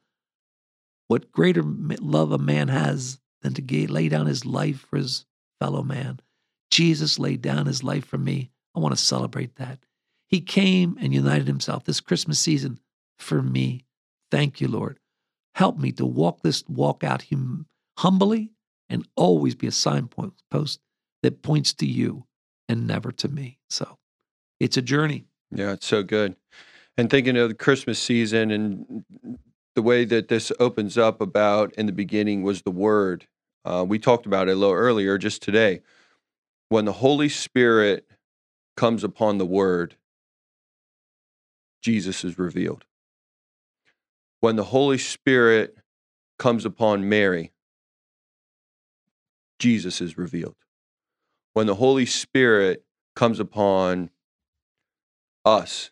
What 1.09 1.33
greater 1.33 1.63
love 1.65 2.33
a 2.33 2.39
man 2.39 2.69
has 2.69 3.19
than 3.41 3.55
to 3.55 3.87
lay 3.89 4.09
down 4.09 4.27
his 4.27 4.45
life 4.45 4.81
for 4.81 4.99
his 4.99 5.25
fellow 5.59 5.83
man? 5.83 6.21
Jesus 6.71 7.19
laid 7.19 7.41
down 7.41 7.65
his 7.65 7.83
life 7.83 8.05
for 8.05 8.19
me. 8.19 8.51
I 8.75 8.81
want 8.81 8.95
to 8.95 9.03
celebrate 9.03 9.57
that. 9.57 9.79
He 10.29 10.41
came 10.41 10.99
and 11.01 11.15
united 11.15 11.47
himself 11.47 11.85
this 11.85 12.01
Christmas 12.01 12.39
season 12.39 12.79
for 13.19 13.41
me. 13.41 13.87
Thank 14.31 14.61
you, 14.61 14.69
Lord. 14.69 15.01
Help 15.55 15.79
me 15.79 15.93
to 15.93 16.05
walk 16.05 16.43
this 16.43 16.63
walk 16.69 17.05
out 17.05 17.25
hum- 17.31 17.67
humbly 17.97 18.51
and 18.91 19.09
always 19.17 19.55
be 19.55 19.67
a 19.67 19.73
signpost 19.73 20.81
that 21.23 21.43
points 21.43 21.73
to 21.75 21.87
you 21.87 22.27
and 22.69 22.87
never 22.87 23.13
to 23.13 23.29
me. 23.29 23.61
So 23.71 23.97
it's 24.61 24.77
a 24.77 24.83
journey. 24.83 25.25
Yeah, 25.51 25.73
it's 25.73 25.87
so 25.87 26.03
good. 26.03 26.37
And 26.97 27.11
thinking 27.11 27.37
of 27.37 27.49
the 27.49 27.55
Christmas 27.55 27.99
season 27.99 28.51
and 28.51 29.05
the 29.75 29.83
way 29.83 30.05
that 30.07 30.29
this 30.29 30.51
opens 30.59 30.97
up 30.97 31.21
about 31.21 31.73
in 31.75 31.87
the 31.87 31.93
beginning 31.93 32.43
was 32.43 32.63
the 32.63 32.71
Word. 32.71 33.27
Uh, 33.65 33.85
we 33.87 33.99
talked 33.99 34.27
about 34.27 34.49
it 34.49 34.53
a 34.53 34.55
little 34.57 34.75
earlier, 34.75 35.19
just 35.19 35.43
today. 35.43 35.83
When 36.69 36.85
the 36.85 36.93
Holy 36.93 37.29
Spirit 37.29 38.07
comes 38.77 39.05
upon 39.05 39.39
the 39.39 39.47
Word, 39.47 39.97
Jesus 41.83 42.25
is 42.25 42.39
revealed. 42.39 42.85
When 44.41 44.57
the 44.57 44.65
Holy 44.65 44.99
Spirit 44.99 45.77
comes 46.39 46.65
upon 46.65 47.09
Mary, 47.09 47.53
Jesus 49.59 50.01
is 50.01 50.19
revealed. 50.19 50.57
When 51.55 51.67
the 51.67 51.75
Holy 51.77 52.07
Spirit 52.07 52.85
comes 53.15 53.41
upon 53.41 54.11
us, 55.47 55.91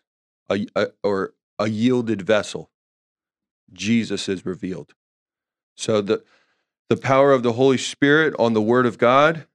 a, 0.51 0.67
a, 0.75 0.87
or 1.03 1.33
a 1.57 1.67
yielded 1.69 2.21
vessel, 2.21 2.69
Jesus 3.73 4.29
is 4.29 4.45
revealed. 4.45 4.93
So 5.75 6.01
the 6.01 6.23
the 6.87 6.97
power 6.97 7.31
of 7.31 7.41
the 7.41 7.53
Holy 7.53 7.79
Spirit 7.79 8.35
on 8.37 8.53
the 8.53 8.61
Word 8.61 8.85
of 8.85 8.99
God 8.99 9.47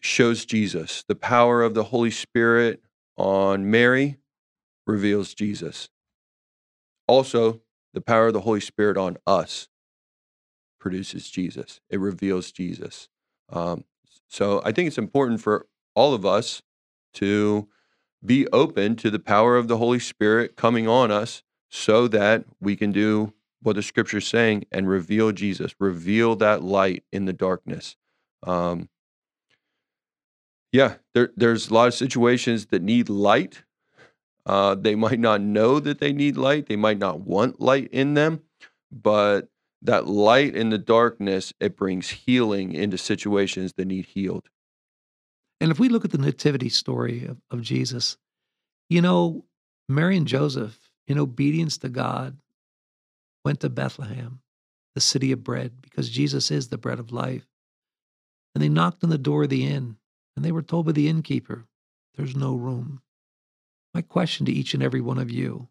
shows 0.00 0.44
Jesus. 0.44 1.04
The 1.08 1.16
power 1.16 1.62
of 1.62 1.74
the 1.74 1.84
Holy 1.84 2.12
Spirit 2.12 2.80
on 3.16 3.68
Mary 3.68 4.18
reveals 4.86 5.34
Jesus. 5.34 5.88
Also, 7.08 7.60
the 7.92 8.00
power 8.00 8.28
of 8.28 8.34
the 8.34 8.42
Holy 8.42 8.60
Spirit 8.60 8.96
on 8.96 9.16
us 9.26 9.68
produces 10.78 11.28
Jesus. 11.28 11.80
It 11.90 11.98
reveals 11.98 12.52
Jesus. 12.52 13.08
Um, 13.50 13.84
so 14.28 14.62
I 14.64 14.70
think 14.70 14.86
it's 14.86 14.98
important 14.98 15.40
for 15.40 15.66
all 15.96 16.14
of 16.14 16.24
us 16.24 16.62
to 17.14 17.68
be 18.24 18.46
open 18.48 18.96
to 18.96 19.10
the 19.10 19.18
power 19.18 19.56
of 19.56 19.68
the 19.68 19.76
Holy 19.76 19.98
Spirit 19.98 20.56
coming 20.56 20.88
on 20.88 21.10
us 21.10 21.42
so 21.70 22.08
that 22.08 22.44
we 22.60 22.76
can 22.76 22.92
do 22.92 23.32
what 23.62 23.76
the 23.76 23.82
scripture 23.82 24.18
is 24.18 24.26
saying 24.26 24.64
and 24.70 24.88
reveal 24.88 25.32
Jesus, 25.32 25.74
reveal 25.78 26.36
that 26.36 26.62
light 26.62 27.04
in 27.12 27.24
the 27.24 27.32
darkness. 27.32 27.96
Um, 28.44 28.88
yeah, 30.72 30.96
there, 31.14 31.30
there's 31.36 31.68
a 31.68 31.74
lot 31.74 31.88
of 31.88 31.94
situations 31.94 32.66
that 32.66 32.82
need 32.82 33.08
light. 33.08 33.62
Uh, 34.44 34.74
they 34.74 34.94
might 34.94 35.18
not 35.18 35.40
know 35.40 35.80
that 35.80 35.98
they 35.98 36.12
need 36.12 36.36
light, 36.36 36.66
they 36.66 36.76
might 36.76 36.98
not 36.98 37.20
want 37.20 37.60
light 37.60 37.88
in 37.90 38.14
them, 38.14 38.42
but 38.92 39.48
that 39.82 40.06
light 40.06 40.54
in 40.54 40.70
the 40.70 40.78
darkness, 40.78 41.52
it 41.60 41.76
brings 41.76 42.10
healing 42.10 42.72
into 42.72 42.98
situations 42.98 43.72
that 43.76 43.86
need 43.86 44.06
healed. 44.06 44.48
And 45.60 45.70
if 45.70 45.78
we 45.78 45.88
look 45.88 46.04
at 46.04 46.10
the 46.10 46.18
nativity 46.18 46.68
story 46.68 47.24
of, 47.24 47.38
of 47.50 47.62
Jesus, 47.62 48.16
you 48.88 49.00
know, 49.00 49.44
Mary 49.88 50.16
and 50.16 50.26
Joseph, 50.26 50.78
in 51.06 51.18
obedience 51.18 51.78
to 51.78 51.88
God, 51.88 52.36
went 53.44 53.60
to 53.60 53.70
Bethlehem, 53.70 54.40
the 54.94 55.00
city 55.00 55.32
of 55.32 55.44
bread, 55.44 55.80
because 55.80 56.10
Jesus 56.10 56.50
is 56.50 56.68
the 56.68 56.78
bread 56.78 56.98
of 56.98 57.12
life. 57.12 57.46
And 58.54 58.62
they 58.62 58.68
knocked 58.68 59.04
on 59.04 59.10
the 59.10 59.18
door 59.18 59.44
of 59.44 59.50
the 59.50 59.66
inn, 59.66 59.96
and 60.34 60.44
they 60.44 60.52
were 60.52 60.62
told 60.62 60.86
by 60.86 60.92
the 60.92 61.08
innkeeper, 61.08 61.66
There's 62.16 62.36
no 62.36 62.54
room. 62.54 63.00
My 63.94 64.02
question 64.02 64.46
to 64.46 64.52
each 64.52 64.74
and 64.74 64.82
every 64.82 65.00
one 65.00 65.18
of 65.18 65.30
you 65.30 65.68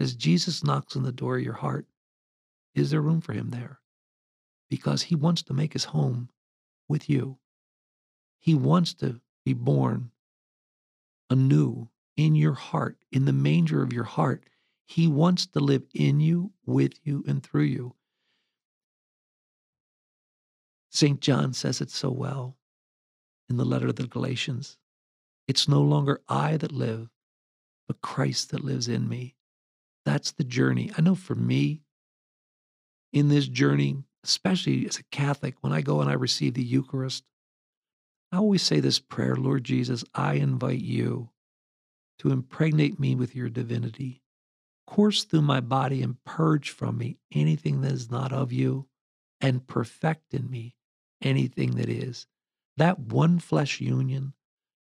as 0.00 0.14
Jesus 0.14 0.64
knocks 0.64 0.96
on 0.96 1.02
the 1.02 1.12
door 1.12 1.36
of 1.36 1.44
your 1.44 1.52
heart, 1.52 1.86
is 2.74 2.90
there 2.90 3.02
room 3.02 3.20
for 3.20 3.34
him 3.34 3.50
there? 3.50 3.80
Because 4.70 5.02
he 5.02 5.14
wants 5.14 5.42
to 5.42 5.52
make 5.52 5.74
his 5.74 5.84
home 5.84 6.30
with 6.88 7.10
you. 7.10 7.39
He 8.40 8.54
wants 8.54 8.94
to 8.94 9.20
be 9.44 9.52
born 9.52 10.10
anew 11.28 11.88
in 12.16 12.34
your 12.34 12.54
heart, 12.54 12.98
in 13.12 13.24
the 13.26 13.32
manger 13.32 13.82
of 13.82 13.92
your 13.92 14.04
heart. 14.04 14.44
He 14.86 15.06
wants 15.06 15.46
to 15.46 15.60
live 15.60 15.84
in 15.94 16.20
you, 16.20 16.52
with 16.66 16.94
you, 17.04 17.22
and 17.28 17.42
through 17.42 17.64
you. 17.64 17.94
St. 20.90 21.20
John 21.20 21.52
says 21.52 21.80
it 21.80 21.90
so 21.90 22.10
well 22.10 22.56
in 23.48 23.56
the 23.56 23.64
letter 23.64 23.86
to 23.86 23.92
the 23.92 24.08
Galatians. 24.08 24.76
It's 25.46 25.68
no 25.68 25.82
longer 25.82 26.20
I 26.28 26.56
that 26.56 26.72
live, 26.72 27.08
but 27.86 28.02
Christ 28.02 28.50
that 28.50 28.64
lives 28.64 28.88
in 28.88 29.08
me. 29.08 29.36
That's 30.04 30.32
the 30.32 30.44
journey. 30.44 30.90
I 30.96 31.02
know 31.02 31.14
for 31.14 31.34
me, 31.34 31.82
in 33.12 33.28
this 33.28 33.46
journey, 33.46 34.02
especially 34.24 34.86
as 34.86 34.98
a 34.98 35.04
Catholic, 35.04 35.56
when 35.60 35.72
I 35.72 35.82
go 35.82 36.00
and 36.00 36.10
I 36.10 36.14
receive 36.14 36.54
the 36.54 36.62
Eucharist, 36.62 37.24
I 38.32 38.38
always 38.38 38.62
say 38.62 38.80
this 38.80 38.98
prayer 39.00 39.36
Lord 39.36 39.64
Jesus, 39.64 40.04
I 40.14 40.34
invite 40.34 40.80
you 40.80 41.30
to 42.20 42.30
impregnate 42.30 43.00
me 43.00 43.14
with 43.14 43.34
your 43.36 43.48
divinity. 43.48 44.22
Course 44.86 45.24
through 45.24 45.42
my 45.42 45.60
body 45.60 46.02
and 46.02 46.22
purge 46.24 46.70
from 46.70 46.98
me 46.98 47.18
anything 47.32 47.82
that 47.82 47.92
is 47.92 48.10
not 48.10 48.32
of 48.32 48.52
you. 48.52 48.88
and 49.40 49.66
perfect 49.66 50.34
in 50.34 50.50
me 50.50 50.76
anything 51.22 51.72
that 51.72 51.88
is. 51.88 52.26
That 52.76 52.98
one 53.00 53.38
flesh 53.38 53.80
union 53.80 54.34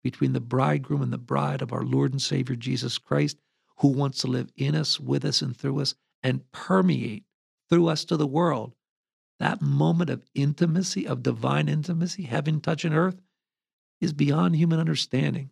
between 0.02 0.33
the 0.35 0.40
bridegroom 0.40 1.02
and 1.02 1.12
the 1.12 1.18
bride 1.18 1.62
of 1.62 1.72
our 1.72 1.85
Lord 1.85 2.12
and 2.12 2.22
Savior 2.22 2.57
Jesus 2.57 2.98
Christ, 2.98 3.38
who 3.78 3.88
wants 3.88 4.20
to 4.20 4.28
live 4.28 4.50
in 4.57 4.74
us, 4.76 5.00
with 5.00 5.24
us, 5.24 5.42
and 5.42 5.57
through 5.57 5.80
us, 5.80 5.94
and 6.22 6.50
permeate 6.52 7.24
through 7.70 7.88
us 7.88 8.04
to 8.07 8.16
the 8.16 8.26
world. 8.26 8.74
That 9.40 9.62
moment 9.62 10.11
of 10.11 10.24
intimacy, 10.35 11.07
of 11.07 11.22
divine 11.22 11.68
intimacy, 11.68 12.24
heaven 12.24 12.61
touching 12.61 12.94
earth, 12.94 13.20
is 14.04 14.12
beyond 14.12 14.54
human 14.54 14.78
understanding. 14.78 15.50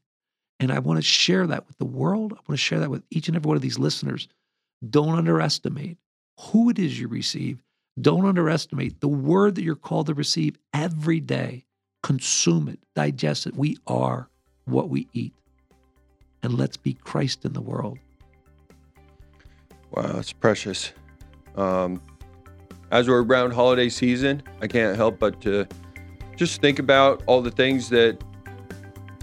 And 0.61 0.71
I 0.71 0.79
want 0.79 0.99
to 0.99 1.03
share 1.03 1.47
that 1.49 1.67
with 1.67 1.79
the 1.79 1.85
world. 1.85 2.33
I 2.33 2.37
want 2.37 2.51
to 2.51 2.57
share 2.57 2.79
that 2.81 2.91
with 2.91 3.03
each 3.11 3.27
and 3.27 3.37
every 3.37 3.49
one 3.49 3.57
of 3.57 3.63
these 3.63 3.79
listeners. 3.79 4.29
Don't 4.89 5.17
underestimate 5.17 5.99
who 6.39 6.71
it 6.71 6.79
is 6.79 7.01
you 7.01 7.09
receive. 7.09 7.63
Don't 8.01 8.25
underestimate 8.25 9.01
the 9.01 9.09
word 9.09 9.57
that 9.57 9.65
you're 9.65 9.75
called 9.75 10.07
to 10.07 10.15
receive 10.15 10.57
every 10.73 11.21
day. 11.21 11.65
Consume 12.03 12.69
it, 12.69 12.79
digest 12.95 13.47
it. 13.47 13.57
We 13.57 13.77
are 13.87 14.29
what 14.65 14.89
we 14.89 15.09
eat. 15.13 15.35
And 16.43 16.55
let's 16.55 16.77
be 16.77 16.95
Christ 16.95 17.45
in 17.45 17.53
the 17.53 17.61
world. 17.61 17.99
Wow, 19.93 20.19
it's 20.19 20.33
precious. 20.33 20.93
Um, 21.57 22.03
as 22.91 23.09
we're 23.09 23.23
around 23.23 23.53
holiday 23.53 23.89
season, 23.89 24.43
I 24.61 24.67
can't 24.67 24.97
help 24.97 25.19
but 25.19 25.41
to 25.43 25.67
just 26.37 26.61
think 26.61 26.79
about 26.79 27.23
all 27.27 27.43
the 27.43 27.51
things 27.51 27.89
that 27.91 28.23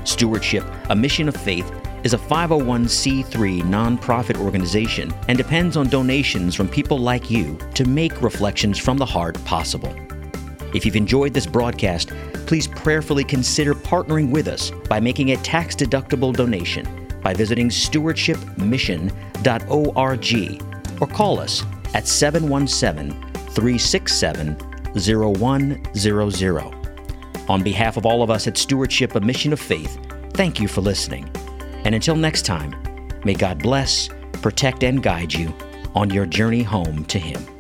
Stewardship, 0.05 0.65
a 0.91 0.97
mission 0.97 1.29
of 1.29 1.37
faith, 1.37 1.71
is 2.05 2.15
a 2.15 2.19
501c3 2.19 3.63
nonprofit 3.63 4.41
organization 4.41 5.13
and 5.29 5.37
depends 5.37 5.77
on 5.77 5.89
donations 5.89 6.55
from 6.55 6.69
people 6.69 6.99
like 6.99 7.29
you 7.31 7.59
to 7.75 7.85
make 7.85 8.23
Reflections 8.23 8.79
from 8.79 8.97
the 8.97 9.05
Heart 9.05 9.45
possible. 9.45 9.93
If 10.75 10.87
you've 10.87 10.95
enjoyed 10.95 11.35
this 11.35 11.47
broadcast, 11.47 12.13
please 12.47 12.69
prayerfully 12.69 13.25
consider 13.25 13.75
partnering 13.75 14.31
with 14.31 14.47
us 14.47 14.71
by 14.89 15.01
making 15.01 15.33
a 15.33 15.37
tax 15.39 15.75
deductible 15.75 16.33
donation 16.33 16.87
by 17.23 17.35
visiting 17.35 17.71
stewardshipmission.org 17.71 20.63
or 21.01 21.07
call 21.09 21.41
us 21.41 21.65
at 21.95 22.07
717 22.07 23.11
367 23.51 24.57
0100. 24.95 26.76
On 27.49 27.63
behalf 27.63 27.97
of 27.97 28.07
all 28.07 28.23
of 28.23 28.31
us 28.31 28.47
at 28.47 28.59
Stewardship, 28.59 29.15
a 29.15 29.21
Mission 29.21 29.53
of 29.53 29.61
Faith, 29.61 29.99
thank 30.35 30.61
you 30.61 30.69
for 30.69 30.81
listening. 30.81 31.31
And 31.85 31.95
until 31.95 32.17
next 32.17 32.43
time, 32.43 32.75
may 33.25 33.35
God 33.35 33.63
bless, 33.63 34.09
protect, 34.43 34.83
and 34.83 35.03
guide 35.03 35.33
you 35.33 35.55
on 35.95 36.11
your 36.11 36.27
journey 36.27 36.63
home 36.63 37.05
to 37.07 37.19
Him. 37.19 37.56